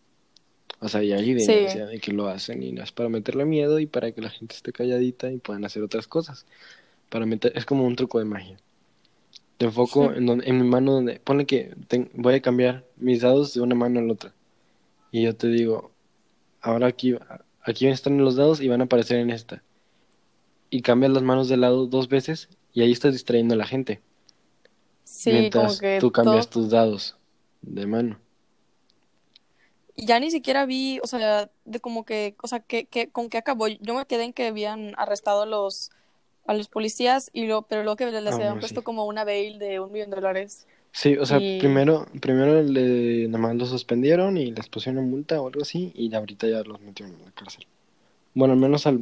[0.81, 3.79] O sea, y hay evidencia de que lo hacen y no es para meterle miedo
[3.79, 6.47] y para que la gente esté calladita y puedan hacer otras cosas.
[7.09, 8.59] Para meter, es como un truco de magia.
[9.57, 11.75] Te enfoco en, donde, en mi mano donde, pone que
[12.15, 14.35] voy a cambiar mis dados de una mano a la otra.
[15.11, 15.93] Y yo te digo,
[16.61, 17.17] ahora aquí,
[17.63, 19.63] aquí están los dados y van a aparecer en esta.
[20.69, 24.03] Y cambias las manos de lado dos veces y ahí estás distrayendo a la gente.
[25.05, 27.17] Sí, Mientras como que tú cambias tus dados
[27.63, 28.19] de mano.
[29.97, 33.39] Ya ni siquiera vi, o sea, de como que, o sea, que, que, con qué
[33.39, 33.69] acabó.
[33.69, 35.91] Yo me quedé en que habían arrestado a los,
[36.47, 39.59] a los policías, y lo, pero luego que les ah, habían puesto como una bail
[39.59, 40.67] de un millón de dólares.
[40.93, 45.49] Sí, o sea, primero, primero le, nada más lo suspendieron y les pusieron multa o
[45.49, 47.67] algo así, y ahorita ya los metieron en la cárcel.
[48.35, 48.99] Bueno, al menos al,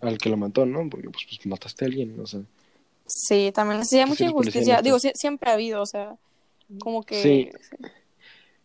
[0.00, 0.88] al que lo mató, ¿no?
[0.90, 2.40] Porque pues, pues mataste a alguien, o sea.
[3.06, 4.82] Sí, también hacía mucha injusticia.
[4.82, 6.16] Digo, siempre ha habido, o sea,
[6.78, 7.22] como que...
[7.22, 7.50] Sí.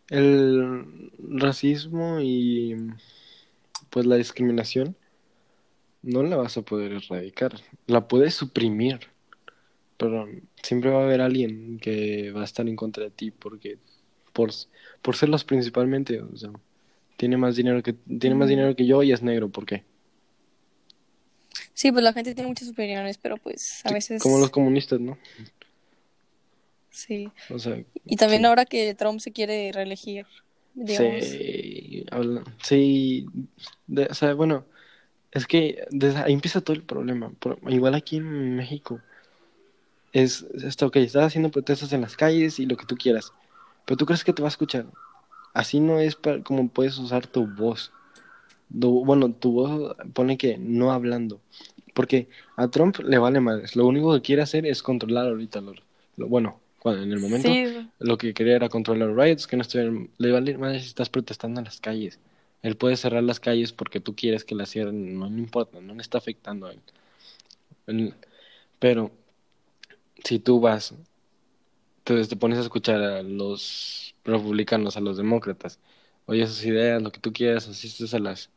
[0.09, 2.75] El racismo y
[3.89, 4.95] pues la discriminación
[6.01, 7.53] no la vas a poder erradicar.
[7.87, 8.99] La puedes suprimir,
[9.97, 10.27] pero
[10.63, 13.77] siempre va a haber alguien que va a estar en contra de ti porque
[14.33, 14.51] por,
[15.01, 16.51] por serlos principalmente, o sea,
[17.17, 19.83] tiene más dinero que tiene más dinero que yo y es negro, ¿por qué?
[21.73, 24.21] Sí, pues la gente tiene muchas opiniones, pero pues a veces...
[24.21, 25.17] Como los comunistas, ¿no?
[26.89, 27.29] Sí.
[27.49, 30.25] O sea, y también ahora que Trump se quiere reelegir,
[30.73, 31.23] digamos.
[31.23, 32.05] Sí,
[32.63, 33.25] sí
[34.09, 34.65] o sea, bueno,
[35.31, 37.31] es que desde ahí empieza todo el problema.
[37.67, 39.01] igual aquí en México,
[40.13, 43.33] es esto, ok, estás haciendo protestas en las calles y lo que tú quieras,
[43.85, 44.85] pero tú crees que te va a escuchar.
[45.53, 47.91] Así no es para, como puedes usar tu voz
[48.69, 51.41] bueno, tu voz pone que no hablando.
[51.93, 53.75] Porque a Trump le vale madres.
[53.75, 55.61] Lo único que quiere hacer es controlar ahorita.
[55.61, 55.73] Lo,
[56.27, 57.49] bueno, cuando, en el momento
[57.99, 60.09] lo que quería era controlar riots, que no estuvieran.
[60.17, 62.19] Le vale madres si estás protestando en las calles.
[62.63, 65.19] Él puede cerrar las calles porque tú quieres que las cierren.
[65.19, 68.13] No, importa, no le está afectando a él.
[68.79, 69.11] pero
[70.23, 70.93] si tú vas,
[71.99, 75.79] entonces te pones a escuchar a los republicanos, a los demócratas,
[76.25, 78.49] oyes sus ideas, lo que tú quieras, asistes a las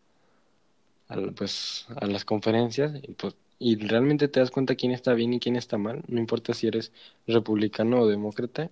[1.08, 5.34] a, pues, a las conferencias y, pues, y realmente te das cuenta quién está bien
[5.34, 6.92] y quién está mal, no importa si eres
[7.26, 8.70] republicano o demócrata,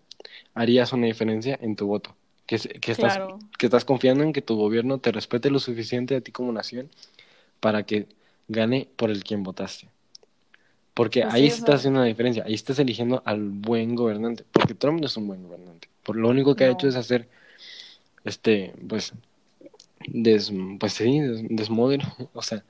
[0.54, 2.16] harías una diferencia en tu voto.
[2.46, 3.18] Que, que, estás,
[3.58, 6.88] que estás confiando en que tu gobierno te respete lo suficiente a ti como nación
[7.60, 8.06] para que
[8.48, 9.88] gane por el quien votaste.
[10.94, 15.06] Porque ahí estás haciendo una diferencia, ahí estás eligiendo al buen gobernante, porque Trump no
[15.06, 15.88] es un buen gobernante.
[16.02, 17.28] Por lo único que ha hecho es hacer,
[18.24, 19.12] este, pues,
[20.06, 22.04] des, pues sí, desmodelo.
[22.32, 22.64] O sea,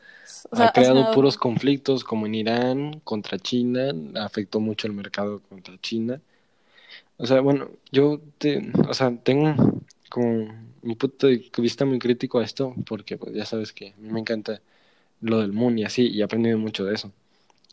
[0.53, 6.21] ha creado puros conflictos como en Irán contra China, afectó mucho el mercado contra China.
[7.17, 9.55] O sea, bueno, yo te, o sea, tengo
[10.09, 10.49] como
[10.83, 14.11] un punto de vista muy crítico a esto, porque pues ya sabes que a mí
[14.11, 14.61] me encanta
[15.21, 17.13] lo del Moon y así, y he aprendido mucho de eso.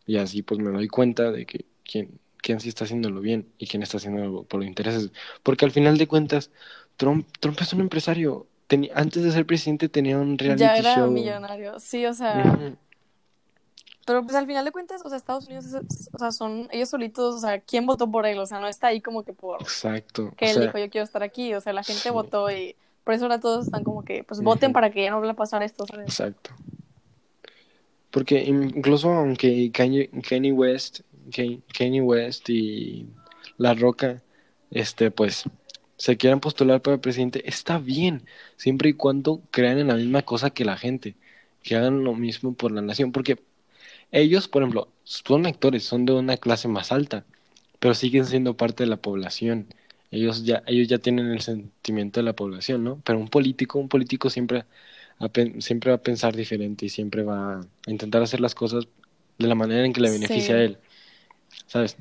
[0.08, 3.68] Y así pues me doy cuenta de que quién, quién sí está haciéndolo bien y
[3.68, 5.12] quién está haciéndolo por los intereses.
[5.44, 6.52] Porque al final de cuentas,
[6.98, 8.48] Trump, Trump es un empresario
[8.94, 12.76] antes de ser presidente tenía un reality ya era millonario, sí, o sea.
[14.06, 15.66] Pero pues al final de cuentas, o sea, Estados Unidos,
[16.14, 18.38] o sea, son ellos solitos, o sea, ¿quién votó por él?
[18.38, 19.60] O sea, no está ahí como que por...
[19.64, 20.32] Exacto.
[20.38, 23.26] Que él dijo, yo quiero estar aquí, o sea, la gente votó y por eso
[23.26, 25.86] ahora todos están como que, pues voten para que ya no vuelva a pasar esto,
[25.88, 26.06] ¿sabes?
[26.08, 26.52] Exacto.
[28.12, 31.02] Porque incluso aunque Kanye, West,
[31.32, 33.08] Kanye West y
[33.58, 34.22] La Roca,
[34.70, 35.46] este, pues,
[35.98, 38.24] se quieran postular para presidente, está bien,
[38.58, 41.16] siempre y cuando crean en la misma cosa que la gente,
[41.64, 43.40] que hagan lo mismo por la nación, porque
[44.12, 47.26] ellos, por ejemplo, son actores, son de una clase más alta,
[47.80, 49.68] pero siguen siendo parte de la población.
[50.12, 53.02] Ellos ya, ellos ya tienen el sentimiento de la población, ¿no?
[53.04, 54.66] Pero un político, un político siempre,
[55.60, 58.88] siempre va a pensar diferente y siempre va a intentar hacer las cosas
[59.38, 60.80] de la manera en que le beneficia a él.
[61.68, 61.98] ¿Sabes?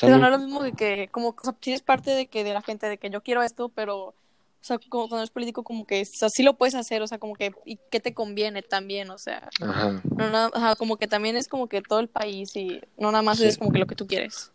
[0.00, 2.54] Pero no es lo mismo que, como, o sea, si es parte de que de
[2.54, 4.14] la gente de que yo quiero esto, pero
[4.60, 7.18] o sea, como cuando eres político, como que, o sí lo puedes hacer, o sea,
[7.18, 10.02] como que, y qué te conviene también, o sea, ajá.
[10.16, 13.40] No, nada, como que también es como que todo el país y no nada más
[13.40, 14.50] es como que lo que tú quieres.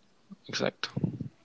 [0.48, 0.90] Exacto.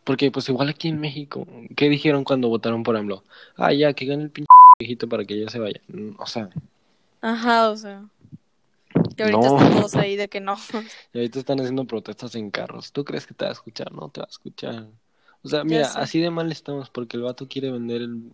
[0.04, 3.24] Porque, pues, igual aquí en México, ¿qué dijeron cuando votaron por AMLO?
[3.56, 5.80] Ah, ya, que gane el pinche viejito para que ya se vaya.
[5.88, 6.48] Mm, o sea.
[7.20, 8.04] Ajá, o sea.
[9.18, 10.56] Que ahorita están todos ahí de que no.
[11.12, 12.92] Y ahorita están haciendo protestas en carros.
[12.92, 13.92] ¿Tú crees que te va a escuchar?
[13.92, 14.86] No te va a escuchar.
[15.42, 18.32] O sea, mira, así de mal estamos porque el vato quiere vender el,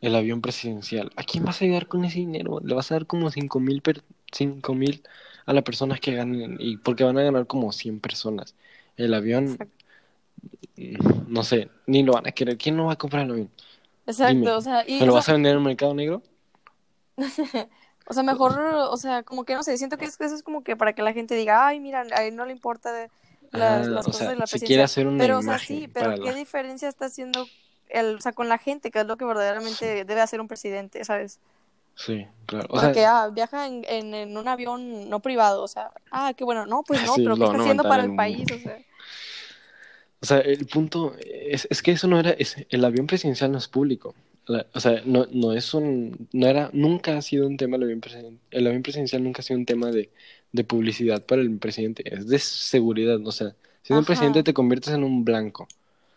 [0.00, 1.12] el avión presidencial.
[1.16, 2.60] ¿A quién vas a ayudar con ese dinero?
[2.64, 3.82] Le vas a dar como cinco mil,
[4.32, 5.02] cinco mil
[5.44, 8.54] a las personas que ganen, y porque van a ganar como 100 personas.
[8.96, 9.58] El avión,
[11.26, 12.56] no sé, ni lo van a querer.
[12.56, 13.50] ¿Quién no va a comprar el avión?
[14.06, 14.84] Exacto, o sea...
[14.88, 16.22] ¿Me lo vas a vender en el mercado negro?
[18.10, 20.74] o sea, mejor, o sea, como que no sé, siento que eso es como que
[20.74, 23.08] para que la gente diga, ay, mira, a él no le importa de
[23.52, 24.66] las, ah, cosas de la presidencia.
[24.66, 27.46] quiere hacer una pero, o sea, sí, pero ¿qué diferencia está haciendo
[27.88, 31.04] el, o sea, con la gente, que es lo que verdaderamente debe hacer un presidente,
[31.04, 31.38] ¿sabes?
[31.94, 32.66] Sí, claro.
[32.70, 36.42] O sea, que ah, viaja en, en, un avión no privado, o sea, ah, qué
[36.42, 38.44] bueno, no, pues no, pero ¿qué está haciendo para el país?
[38.50, 38.78] O sea.
[40.20, 43.58] O sea, el punto es, es que eso no era, es, el avión presidencial no
[43.58, 44.16] es público.
[44.46, 48.00] O sea, no, no es un, no era, nunca ha sido un tema el avión
[48.00, 50.10] presidencial, el avión presidencial nunca ha sido un tema de,
[50.52, 54.92] de publicidad para el presidente, es de seguridad, o sea, siendo un presidente te conviertes
[54.92, 55.68] en un blanco.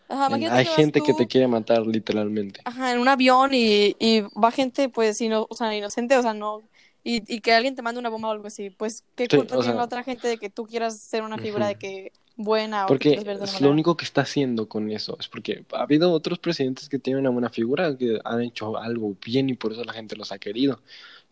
[0.08, 2.60] Hay gente que te quiere matar, literalmente.
[2.64, 6.62] Ajá, en un avión y, y va gente, pues, o sea, inocente, o sea, no.
[7.06, 8.70] Y, y que alguien te mande una bomba o algo así.
[8.70, 11.74] Pues, ¿qué culpa tiene la otra gente de que tú quieras ser una figura de
[11.76, 15.16] que buena porque o que es lo único que está haciendo con eso.
[15.20, 19.16] Es porque ha habido otros presidentes que tienen una buena figura, que han hecho algo
[19.24, 20.80] bien y por eso la gente los ha querido.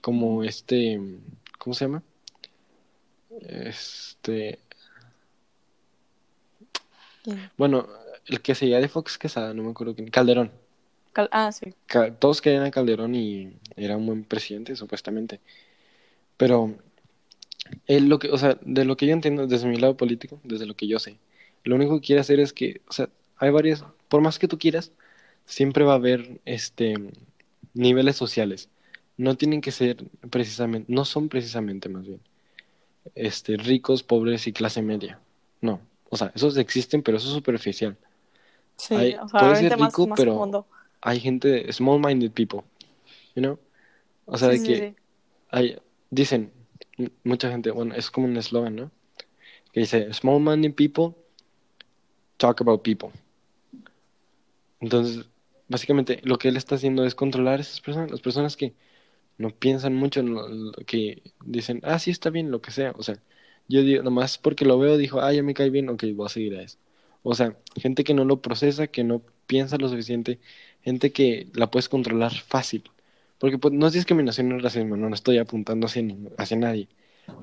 [0.01, 1.01] Como este.
[1.59, 2.03] ¿Cómo se llama?
[3.41, 4.59] Este.
[7.57, 7.87] Bueno,
[8.27, 10.51] el que seguía de Fox Quesada, no me acuerdo quién, Calderón.
[11.15, 11.75] Ah, sí.
[12.19, 15.41] todos querían a Calderón y era un buen presidente, supuestamente.
[16.37, 16.75] Pero
[17.87, 20.67] él lo que, o sea, de lo que yo entiendo desde mi lado político, desde
[20.67, 21.19] lo que yo sé,
[21.65, 24.59] lo único que quiere hacer es que, o sea, hay varias, por más que tú
[24.59, 24.93] quieras,
[25.47, 26.95] siempre va a haber este
[27.75, 28.69] niveles sociales.
[29.17, 32.21] No tienen que ser precisamente, no son precisamente más bien,
[33.15, 35.21] este, ricos, pobres y clase media.
[35.61, 37.97] No, o sea, esos existen, pero eso es superficial.
[38.77, 40.67] Sí, o sea, ser rico, pero
[41.03, 42.61] hay gente, small-minded people,
[43.35, 43.59] you know?
[44.25, 44.95] O sea, de que
[45.51, 45.79] hay,
[46.11, 46.53] dicen,
[47.25, 48.91] mucha gente, bueno, es como un eslogan, ¿no?
[49.73, 51.15] Que dice, small-minded people
[52.37, 53.11] talk about people.
[54.81, 55.27] Entonces,
[55.69, 58.75] básicamente lo que él está haciendo es controlar a esas personas, las personas que
[59.39, 62.93] no piensan mucho en lo, que dicen, ah, sí, está bien, lo que sea.
[62.97, 63.21] O sea,
[63.69, 66.29] yo digo, nomás porque lo veo, dijo, ah, ya me cae bien, ok, voy a
[66.29, 66.79] seguir a eso.
[67.23, 70.41] O sea, gente que no lo procesa, que no piensa lo suficiente,
[70.83, 72.85] gente que la puedes controlar fácil.
[73.39, 76.05] Porque pues, no es discriminación no es racismo, no, estoy apuntando hacia,
[76.39, 76.89] hacia nadie.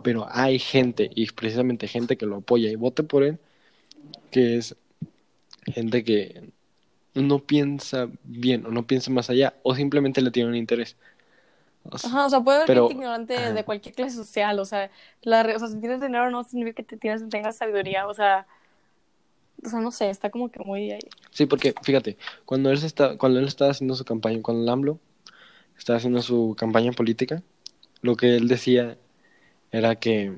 [0.04, 3.40] Pero hay gente, y precisamente gente que lo apoya y vote por él,
[4.32, 4.76] que es
[5.66, 6.52] gente que
[7.14, 10.96] no piensa bien o no piensa más allá o simplemente le tiene un interés.
[11.92, 15.60] Ajá, o sea, puede haber gente ignorante de cualquier clase social, o sea, la, o
[15.60, 18.46] sea, si tienes dinero no significa que tienes, tengas sabiduría, o sea,
[19.64, 21.00] o sea, no sé, está como que muy ahí.
[21.32, 25.00] Sí, porque fíjate, cuando él está, cuando él estaba haciendo su campaña, cuando el AMLO
[25.78, 27.44] estaba haciendo su campaña política,
[28.02, 28.98] lo que él decía
[29.72, 30.34] era que,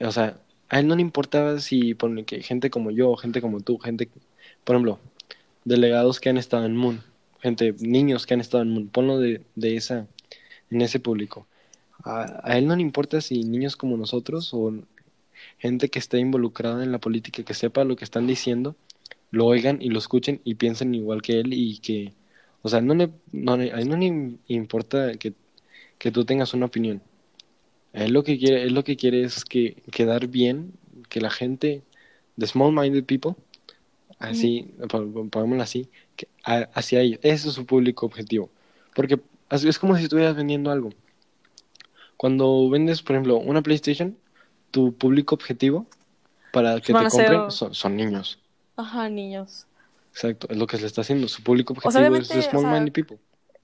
[0.00, 3.60] o sea, a él no le importaba si pone que gente como yo, gente como
[3.60, 4.08] tú, gente,
[4.64, 4.98] por ejemplo,
[5.64, 7.02] delegados que han estado en Moon,
[7.40, 10.06] gente, niños que han estado en Moon, ponlo de, de esa,
[10.70, 11.46] en ese público.
[12.04, 14.72] A, a, él no le importa si niños como nosotros o
[15.58, 18.76] gente que esté involucrada en la política, que sepa lo que están diciendo,
[19.30, 22.14] lo oigan y lo escuchen y piensen igual que él y que,
[22.62, 25.34] o sea, no le, no, a él no le importa que,
[25.98, 27.02] que tú tengas una opinión.
[27.92, 30.72] Él lo que quiere, él lo que quiere es que quedar bien,
[31.08, 31.82] que la gente,
[32.38, 33.34] the small-minded people,
[34.18, 37.20] así, pongámoslo así, que, hacia ellos.
[37.22, 38.50] Ese es su público objetivo.
[38.94, 39.20] Porque
[39.50, 40.90] es como si estuvieras vendiendo algo.
[42.16, 44.16] Cuando vendes, por ejemplo, una PlayStation,
[44.76, 45.86] tu público objetivo
[46.52, 48.38] para que te compren son, niños.
[48.76, 49.66] Ajá, niños.
[50.12, 51.28] Exacto, es lo que se le está haciendo.
[51.28, 53.16] Su público objetivo es small people.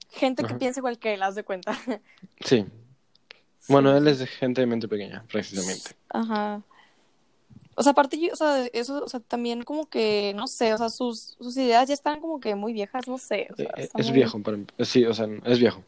[0.09, 1.77] Gente que piense igual que él, haz de cuenta.
[2.43, 2.65] Sí.
[3.69, 5.91] Bueno, él es de gente de mente pequeña, precisamente.
[6.09, 6.61] Ajá.
[7.75, 10.89] O sea, aparte, o sea, eso, o sea, también como que, no sé, o sea,
[10.89, 13.47] sus, sus ideas ya están como que muy viejas, no sé.
[13.57, 14.41] Eh, es viejo,
[14.79, 15.83] sí, o sea, es viejo.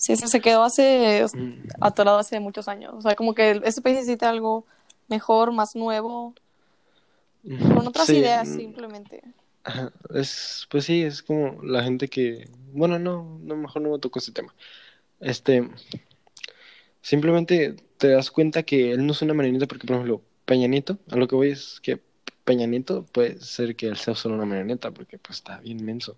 [0.00, 1.68] Sí, se quedó hace, mm.
[1.78, 2.94] atorado hace muchos años.
[2.96, 4.64] O sea, como que este país necesita algo
[5.08, 6.34] mejor, más nuevo,
[7.44, 8.56] con otras ideas mm.
[8.56, 9.22] simplemente.
[10.14, 14.20] Es, pues sí, es como la gente que, bueno, no, no mejor no me tocó
[14.20, 14.54] ese tema.
[15.20, 15.68] Este,
[17.02, 20.96] simplemente te das cuenta que él no es una marioneta porque, por ejemplo, Peña Nieto,
[21.10, 22.00] a lo que voy es que
[22.44, 26.16] Peña Nieto puede ser que él sea solo una marioneta porque pues está bien menso,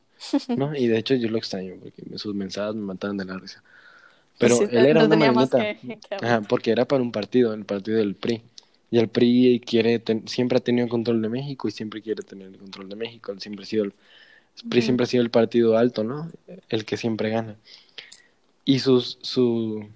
[0.57, 0.73] ¿no?
[0.77, 3.65] Y de hecho yo lo extraño porque sus mensajes me mataban de la risa.
[4.43, 8.43] Pero él era una marioneta, porque era para un partido, el partido del PRI.
[8.91, 12.49] Y el PRI quiere siempre ha tenido el control de México y siempre quiere tener
[12.49, 13.33] el control de México.
[13.39, 13.95] siempre ha sido el,
[14.69, 16.29] PRI siempre ha sido el partido alto, ¿no?
[16.69, 17.57] El que siempre gana.
[18.65, 19.87] Y sus, su,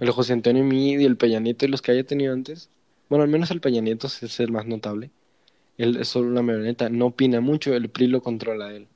[0.00, 2.70] el José Antonio Mid y el Peñanito y los que haya tenido antes,
[3.10, 5.10] bueno, al menos el Peñanito es el más notable.
[5.76, 8.86] Él es solo una marioneta, no opina mucho, el PRI lo controla a él.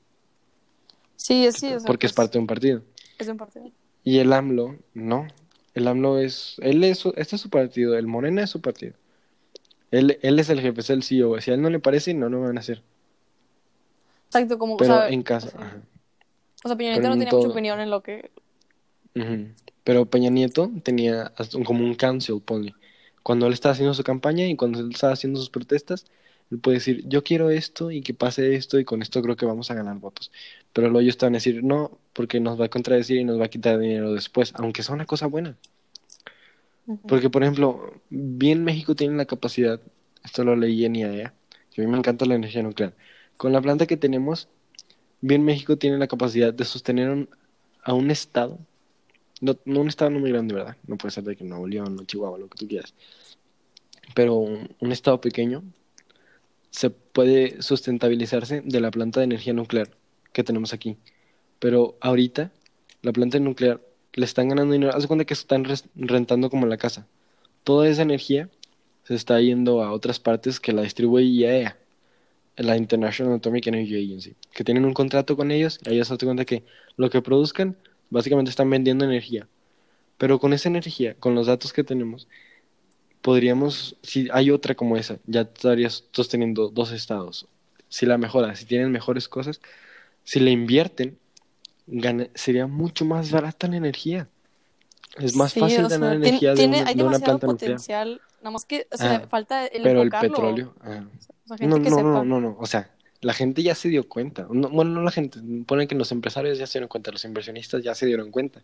[1.16, 2.82] Sí, sí, Porque es parte de un partido.
[3.18, 3.70] Es de un partido.
[4.08, 5.28] Y el AMLO, no.
[5.74, 8.94] El AMLO es, él es, este es su partido, el Morena es su partido.
[9.90, 11.38] Él, él es el jefe, es el CEO.
[11.42, 12.82] Si a él no le parece, no, no van a hacer.
[14.28, 15.82] Exacto, como, Pero en casa.
[16.64, 18.30] O sea, Peña Nieto no tenía mucha opinión en lo que...
[19.84, 21.34] Pero Peña Nieto tenía
[21.66, 22.74] como un cancel, ponle.
[23.22, 26.06] Cuando él estaba haciendo su campaña y cuando él estaba haciendo sus protestas,
[26.50, 29.44] él puede decir, yo quiero esto y que pase esto y con esto creo que
[29.44, 30.32] vamos a ganar votos.
[30.72, 33.46] Pero luego ellos estaban a decir, no, porque nos va a contradecir y nos va
[33.46, 35.56] a quitar dinero después, aunque sea una cosa buena.
[37.06, 39.78] Porque, por ejemplo, bien México tiene la capacidad,
[40.24, 41.34] esto lo leí en IAEA,
[41.70, 42.94] que a mí me encanta la energía nuclear.
[43.36, 44.48] Con la planta que tenemos,
[45.20, 47.28] bien México tiene la capacidad de sostener
[47.82, 48.58] a un estado,
[49.42, 50.78] no, un estado no muy grande, ¿verdad?
[50.86, 52.94] No puede ser de que Nuevo León o Chihuahua, lo que tú quieras,
[54.14, 55.62] pero un estado pequeño
[56.70, 59.90] se puede sustentabilizarse de la planta de energía nuclear
[60.32, 60.96] que tenemos aquí.
[61.58, 62.52] Pero ahorita,
[63.02, 63.80] la planta nuclear
[64.14, 64.94] le están ganando dinero.
[64.94, 67.06] Haz cuenta que están rentando como la casa.
[67.64, 68.48] Toda esa energía
[69.04, 71.78] se está yendo a otras partes que la distribuye IAEA,
[72.56, 76.44] la International Atomic Energy Agency, que tienen un contrato con ellos y ellos se cuenta
[76.44, 76.64] que
[76.96, 77.76] lo que produzcan,
[78.10, 79.48] básicamente están vendiendo energía.
[80.18, 82.28] Pero con esa energía, con los datos que tenemos,
[83.28, 87.46] podríamos, si hay otra como esa, ya estarías sosteniendo dos estados.
[87.90, 89.60] Si la mejora, si tienen mejores cosas,
[90.24, 91.18] si la invierten,
[92.34, 94.30] sería mucho más barata la energía.
[95.18, 98.96] Es más fácil ganar energía de, una, de una planta potencial, Nada más que, o
[98.96, 100.74] sea, falta el Pero el petróleo.
[101.60, 104.46] no, no, no, no, no, o sea, la gente ya se dio cuenta.
[104.48, 107.94] bueno, no la gente, ponen que los empresarios ya se dieron cuenta, los inversionistas ya
[107.94, 108.62] se dieron cuenta,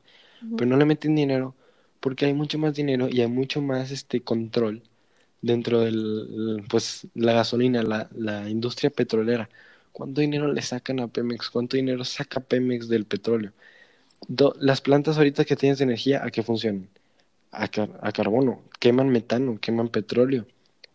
[0.56, 1.54] pero no le meten dinero
[2.04, 4.82] porque hay mucho más dinero y hay mucho más este control
[5.40, 9.48] dentro del pues la gasolina, la, la industria petrolera.
[9.90, 11.48] ¿Cuánto dinero le sacan a Pemex?
[11.48, 13.52] ¿Cuánto dinero saca Pemex del petróleo?
[14.60, 16.90] las plantas ahorita que tienes de energía, ¿a qué funcionan?
[17.52, 17.70] A,
[18.02, 20.46] a, carbono, queman metano, queman petróleo,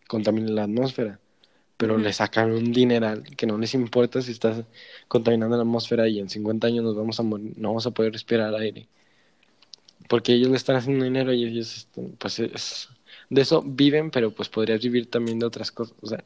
[0.08, 1.18] contaminan la atmósfera,
[1.76, 4.64] pero le sacan un dineral que no les importa si estás
[5.08, 8.12] contaminando la atmósfera y en 50 años nos vamos a morir, no vamos a poder
[8.12, 8.88] respirar aire
[10.08, 12.88] porque ellos le están haciendo dinero y ellos, pues, es,
[13.28, 15.94] de eso viven, pero pues podrías vivir también de otras cosas.
[16.00, 16.24] O sea,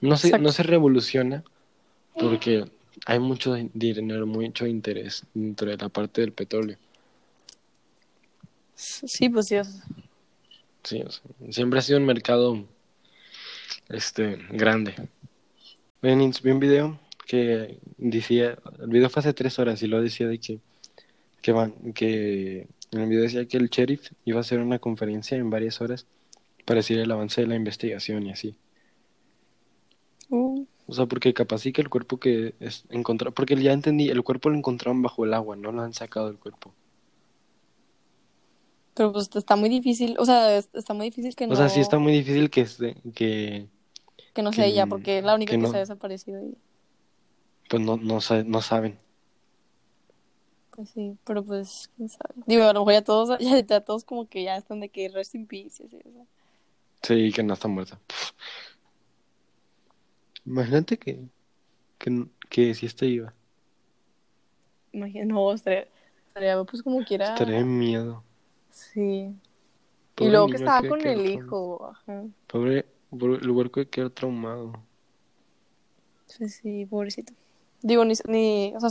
[0.00, 1.42] no se, no se revoluciona
[2.18, 2.66] porque
[3.06, 6.76] hay mucho dinero, mucho interés dentro de la parte del petróleo.
[8.74, 9.56] Sí, pues sí.
[10.82, 11.04] Sí,
[11.50, 12.64] siempre ha sido un mercado
[13.88, 14.94] este grande.
[16.02, 20.38] Vi un video que decía, el video fue hace tres horas y lo decía de
[20.38, 20.58] que,
[21.40, 25.36] que van, que en el video decía que el sheriff iba a hacer una conferencia
[25.36, 26.06] en varias horas
[26.64, 28.54] para decir el avance de la investigación y así.
[30.28, 30.64] Uh.
[30.86, 34.22] O sea, porque capaz sí que el cuerpo que es encontrado, porque ya entendí, el
[34.22, 36.74] cuerpo lo encontraron bajo el agua, no lo han sacado del cuerpo.
[38.94, 41.54] Pero pues está muy difícil, o sea, está muy difícil que no...
[41.54, 42.66] O sea, sí está muy difícil que...
[43.14, 43.68] que,
[44.34, 46.42] que no sea ella, porque es la única que, se ha desaparecido.
[47.70, 48.98] Pues no, no, no saben.
[50.74, 52.34] Pues sí, pero pues, quién sabe.
[52.46, 55.34] Digo, a lo mejor ya todos, ya, todos como que ya están de que rest
[55.34, 56.24] in peace, así, o sea.
[57.02, 58.00] Sí, que no está muerta.
[60.46, 61.20] Imagínate que,
[61.98, 63.34] que, que si está iba.
[64.92, 65.88] Imagínate, no, estaría,
[66.26, 67.34] estaría pues como quiera.
[67.34, 68.22] Estaría en miedo.
[68.70, 69.34] Sí.
[70.18, 71.90] y luego que estaba con el hijo.
[71.90, 72.24] Ajá.
[72.46, 74.72] Pobre, el huerco que quedar traumado.
[76.26, 77.34] Sí, sí, pobrecito.
[77.82, 78.90] Digo, ni, ni, o sea,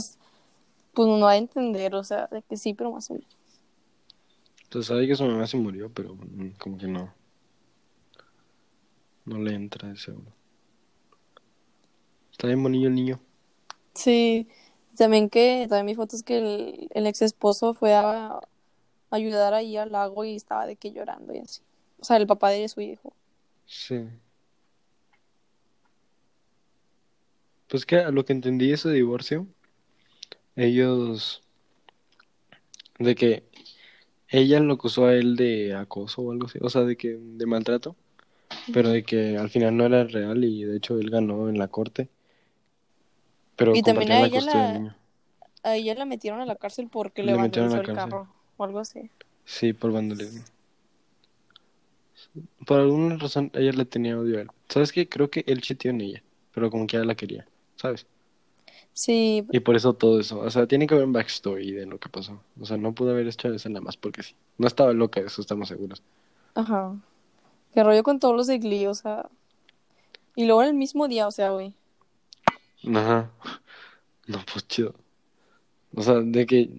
[0.94, 3.28] pues no va a entender, o sea, de que sí, pero más o menos.
[4.64, 7.12] Entonces sabe que su mamá se murió, pero mm, como que no.
[9.24, 10.32] No le entra de seguro.
[12.30, 13.20] Está bien bonillo el niño.
[13.94, 14.48] Sí,
[14.96, 18.40] también que, también mi foto es que el, el ex esposo fue a
[19.10, 21.62] ayudar ahí al lago y estaba de que llorando y así.
[22.00, 23.12] O sea, el papá de su hijo.
[23.66, 24.08] Sí.
[27.68, 29.46] Pues que a lo que entendí ese divorcio,
[30.56, 31.42] ellos
[32.98, 33.44] de que
[34.28, 37.46] ella lo acusó a él de acoso o algo así, o sea, de que de
[37.46, 37.96] maltrato,
[38.72, 41.68] pero de que al final no era real y de hecho él ganó en la
[41.68, 42.08] corte.
[43.56, 44.96] Pero y también a ella la,
[45.62, 49.10] a ella la metieron a la cárcel porque le, vandalizó el carro o algo así.
[49.44, 50.44] Sí, por vandalismo.
[52.66, 54.48] Por alguna razón ella le tenía odio a él.
[54.68, 55.08] ¿Sabes qué?
[55.08, 56.22] Creo que él chiteó en ella,
[56.54, 57.46] pero como que ella la quería,
[57.76, 58.06] ¿sabes?
[58.94, 59.46] Sí.
[59.50, 60.40] Y por eso todo eso.
[60.40, 62.40] O sea, tiene que haber un backstory de lo que pasó.
[62.60, 64.34] O sea, no pudo haber hecho eso nada más porque sí.
[64.58, 66.02] No estaba loca, de eso estamos seguros.
[66.54, 66.94] Ajá.
[67.72, 69.28] Qué rollo con todos los de Glee, o sea.
[70.36, 71.72] Y luego en el mismo día, o sea, güey.
[72.94, 73.30] Ajá.
[74.26, 74.94] No, pues chido.
[75.94, 76.70] O sea, de que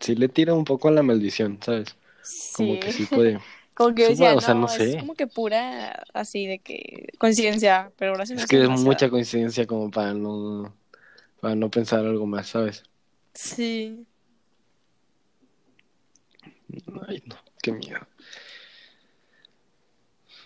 [0.00, 1.96] sí le tira un poco a la maldición, ¿sabes?
[2.22, 2.52] Sí.
[2.56, 3.40] Como que sí puede.
[3.74, 4.90] como que decía, o sea, no, sé.
[4.90, 9.08] Es como que pura así de que coincidencia, pero ahora sí Es que es mucha
[9.08, 10.72] coincidencia como para no
[11.42, 12.84] para no pensar algo más, ¿sabes?
[13.34, 14.06] Sí.
[17.08, 17.98] Ay, no, qué miedo.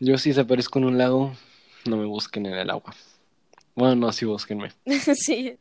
[0.01, 1.34] Yo si se aparezco en un lago,
[1.84, 2.94] no me busquen en el agua.
[3.74, 4.72] Bueno, no, sí búsquenme.
[5.14, 5.59] sí.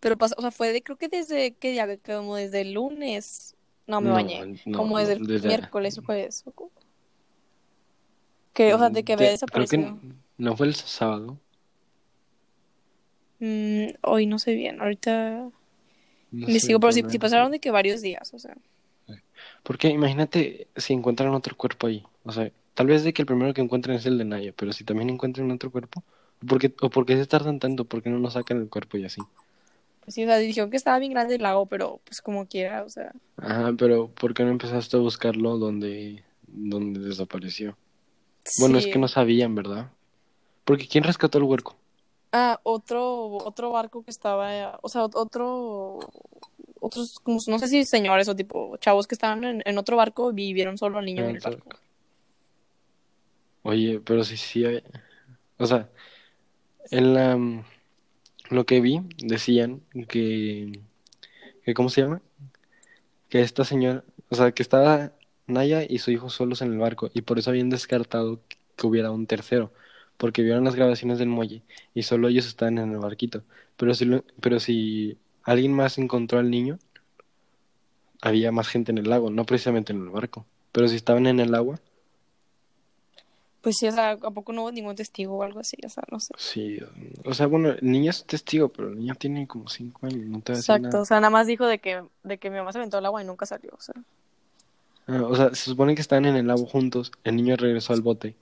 [0.00, 1.88] Pero pasó, o sea, fue de, creo que desde, ¿qué día?
[1.96, 3.56] Como desde el lunes.
[3.86, 4.60] No me bañé.
[4.76, 6.44] como desde el miércoles o jueves.
[8.52, 9.80] Que, o sea, de que había desaparecido.
[9.80, 11.38] Creo que no fue el sábado.
[13.44, 15.50] Mm, hoy no sé bien, ahorita
[16.30, 18.56] me sigo, pero si, pasaron de que varios días, o sea.
[19.64, 23.52] Porque imagínate si encuentran otro cuerpo ahí, o sea, tal vez de que el primero
[23.52, 26.04] que encuentren es el de Naya, pero si también encuentran otro cuerpo,
[26.46, 27.84] ¿por qué, o por qué se tardan tanto?
[27.84, 29.20] ¿Por qué no nos sacan el cuerpo y así?
[30.04, 32.84] Pues sí, o sea, dijeron que estaba bien grande el lago, pero pues como quiera,
[32.84, 33.10] o sea.
[33.38, 37.76] Ajá, pero ¿por qué no empezaste a buscarlo donde, donde desapareció?
[38.60, 39.90] Bueno, es que no sabían, ¿verdad?
[40.64, 41.76] Porque ¿quién rescató el huerco?
[42.32, 45.98] Ah, otro, otro barco que estaba, o sea, otro,
[46.80, 50.34] otros, como, no sé si señores o tipo chavos que estaban en, otro barco y
[50.34, 51.68] vivieron solo al niño en el barco.
[53.64, 54.64] Oye, pero sí, sí,
[55.58, 55.90] o sea,
[56.90, 57.38] en la,
[58.48, 60.80] lo que vi decían que,
[61.64, 62.22] que, ¿cómo se llama?
[63.28, 65.12] Que esta señora, o sea, que estaba
[65.46, 68.40] Naya y su hijo solos en el barco y por eso habían descartado
[68.76, 69.70] que hubiera un tercero
[70.22, 71.62] porque vieron las grabaciones del muelle
[71.94, 73.42] y solo ellos estaban en el barquito.
[73.76, 74.08] Pero si,
[74.40, 76.78] pero si alguien más encontró al niño,
[78.20, 80.46] había más gente en el lago, no precisamente en el barco.
[80.70, 81.80] Pero si estaban en el agua.
[83.62, 85.76] Pues sí, o sea, ¿a poco no hubo ningún testigo o algo así?
[85.84, 86.32] O sea, no sé.
[86.38, 86.78] Sí,
[87.24, 90.40] o sea, bueno, el niño es testigo, pero el niño tiene como cinco años, no
[90.40, 92.98] te Exacto, o sea, nada más dijo de que, de que mi mamá se aventó
[92.98, 93.96] al agua y nunca salió, o sea.
[95.08, 98.02] Ah, o sea, se supone que están en el lago juntos, el niño regresó al
[98.02, 98.36] bote,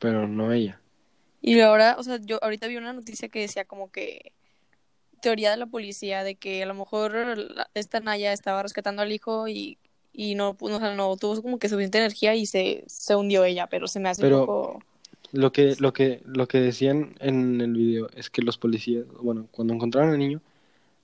[0.00, 0.81] pero no ella.
[1.42, 4.32] Y ahora, o sea, yo ahorita vi una noticia que decía como que
[5.20, 7.14] teoría de la policía de que a lo mejor
[7.74, 9.76] esta Naya estaba rescatando al hijo y,
[10.12, 13.44] y no, no, o sea, no tuvo como que suficiente energía y se, se hundió
[13.44, 14.82] ella, pero se me hace un poco...
[15.32, 19.48] Lo que, lo, que, lo que decían en el video es que los policías, bueno,
[19.50, 20.42] cuando encontraron al niño,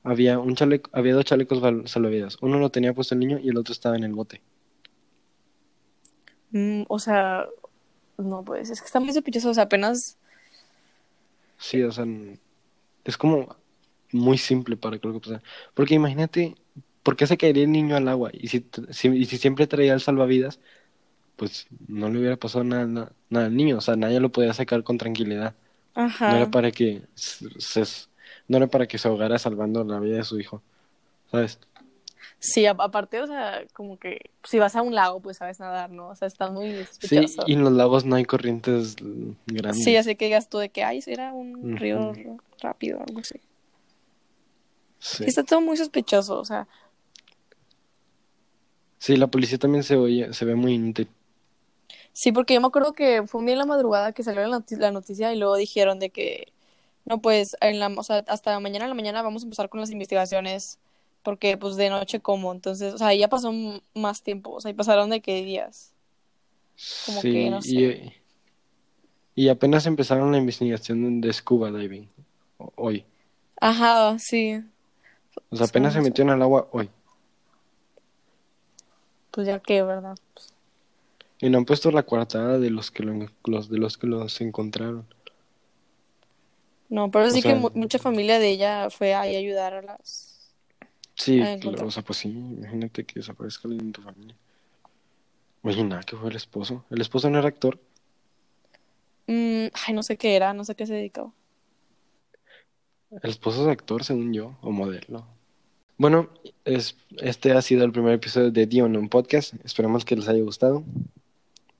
[0.04, 1.60] había, un chaleco, había dos chalecos
[1.90, 2.36] salvavidas.
[2.42, 4.42] Uno lo tenía puesto el niño y el otro estaba en el bote.
[6.50, 7.46] Mm, o sea,
[8.18, 9.50] no, pues es que está muy sospechoso.
[9.50, 10.18] O sea, apenas
[11.58, 12.06] Sí, o sea,
[13.04, 13.56] es como
[14.12, 15.42] muy simple para que lo que pasa.
[15.74, 16.54] Porque imagínate,
[17.02, 18.30] ¿por qué se caería el niño al agua?
[18.32, 18.66] Y si,
[19.12, 20.60] y si siempre traía el salvavidas,
[21.36, 23.78] pues no le hubiera pasado nada, nada, al niño.
[23.78, 25.54] O sea, nadie lo podía sacar con tranquilidad.
[25.94, 26.30] Ajá.
[26.30, 27.82] No era para que se,
[28.48, 30.62] no era para que se ahogara salvando la vida de su hijo.
[31.30, 31.60] ¿Sabes?
[32.40, 36.08] Sí, aparte, o sea, como que si vas a un lago, pues sabes nadar, ¿no?
[36.08, 38.94] O sea, está muy Sí, y en los lagos no hay corrientes
[39.46, 39.82] grandes.
[39.82, 42.12] Sí, así que digas tú de que, ay, era un río
[42.60, 43.40] rápido algo así.
[45.00, 45.24] Sí.
[45.26, 46.68] está todo muy sospechoso, o sea.
[48.98, 51.08] Sí, la policía también se oye, se ve muy inútil.
[52.12, 54.90] Sí, porque yo me acuerdo que fue un día en la madrugada que salió la
[54.90, 56.52] noticia y luego dijeron de que,
[57.04, 59.80] no, pues, en la, o sea, hasta mañana en la mañana vamos a empezar con
[59.80, 60.80] las investigaciones,
[61.28, 63.52] porque pues de noche como, entonces, o sea, ya pasó
[63.92, 65.92] más tiempo, o sea, y pasaron de qué días.
[67.04, 68.14] Como que, no sé.
[69.34, 72.08] Y, y apenas empezaron la investigación de scuba diving,
[72.76, 73.04] hoy.
[73.60, 74.64] Ajá, sí.
[75.50, 76.88] O sea, apenas se metió en el agua hoy.
[79.30, 80.16] Pues ya que, ¿verdad?
[81.42, 85.06] Y no han puesto la coartada de los que los de los que los encontraron.
[86.88, 90.37] No, pero sí que mucha familia de ella fue ahí a ayudar a las.
[91.18, 94.36] Sí, o sea, pues sí, imagínate que desaparezca alguien en tu familia.
[95.62, 96.84] Oye, nada, que fue el esposo.
[96.90, 97.78] ¿El esposo no era actor?
[99.26, 101.32] Mm, ay, no sé qué era, no sé qué se dedicaba.
[103.10, 105.26] El esposo es actor, según yo, o modelo.
[105.96, 106.30] Bueno,
[106.64, 109.54] es, este ha sido el primer episodio de Dion un podcast.
[109.64, 110.84] Esperamos que les haya gustado.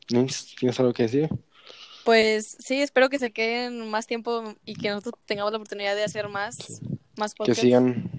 [0.06, 1.28] ¿Tienes algo que decir?
[2.04, 6.02] Pues sí, espero que se queden más tiempo y que nosotros tengamos la oportunidad de
[6.02, 6.80] hacer más,
[7.16, 7.60] más podcasts.
[7.60, 8.10] Que sigan,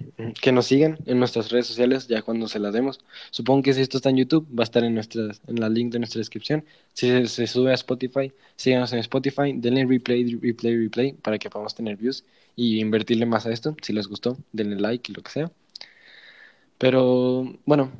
[0.41, 2.99] que nos sigan en nuestras redes sociales ya cuando se las demos.
[3.31, 5.91] Supongo que si esto está en YouTube, va a estar en nuestra, en la link
[5.91, 6.65] de nuestra descripción.
[6.93, 11.75] Si se, sube a Spotify, síganos en Spotify, denle replay, replay, replay para que podamos
[11.75, 13.75] tener views y invertirle más a esto.
[13.81, 15.51] Si les gustó, denle like y lo que sea.
[16.77, 17.91] Pero bueno,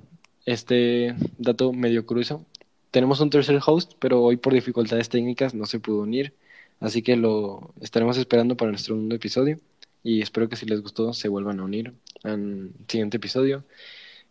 [0.46, 2.46] este dato medio cruzo
[2.92, 6.34] tenemos un tercer host, pero hoy por dificultades técnicas no se pudo unir,
[6.80, 9.60] así que lo estaremos esperando para nuestro segundo episodio
[10.04, 11.94] y espero que si les gustó se vuelvan a unir
[12.24, 13.64] al siguiente episodio,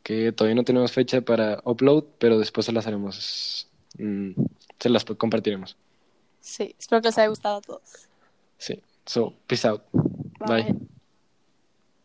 [0.03, 4.31] que todavía no tenemos fecha para upload, pero después se las haremos, mm,
[4.79, 5.77] se las compartiremos.
[6.41, 8.09] Sí, espero que les haya gustado a todos.
[8.57, 9.83] Sí, so, peace out.
[10.47, 10.75] Bye.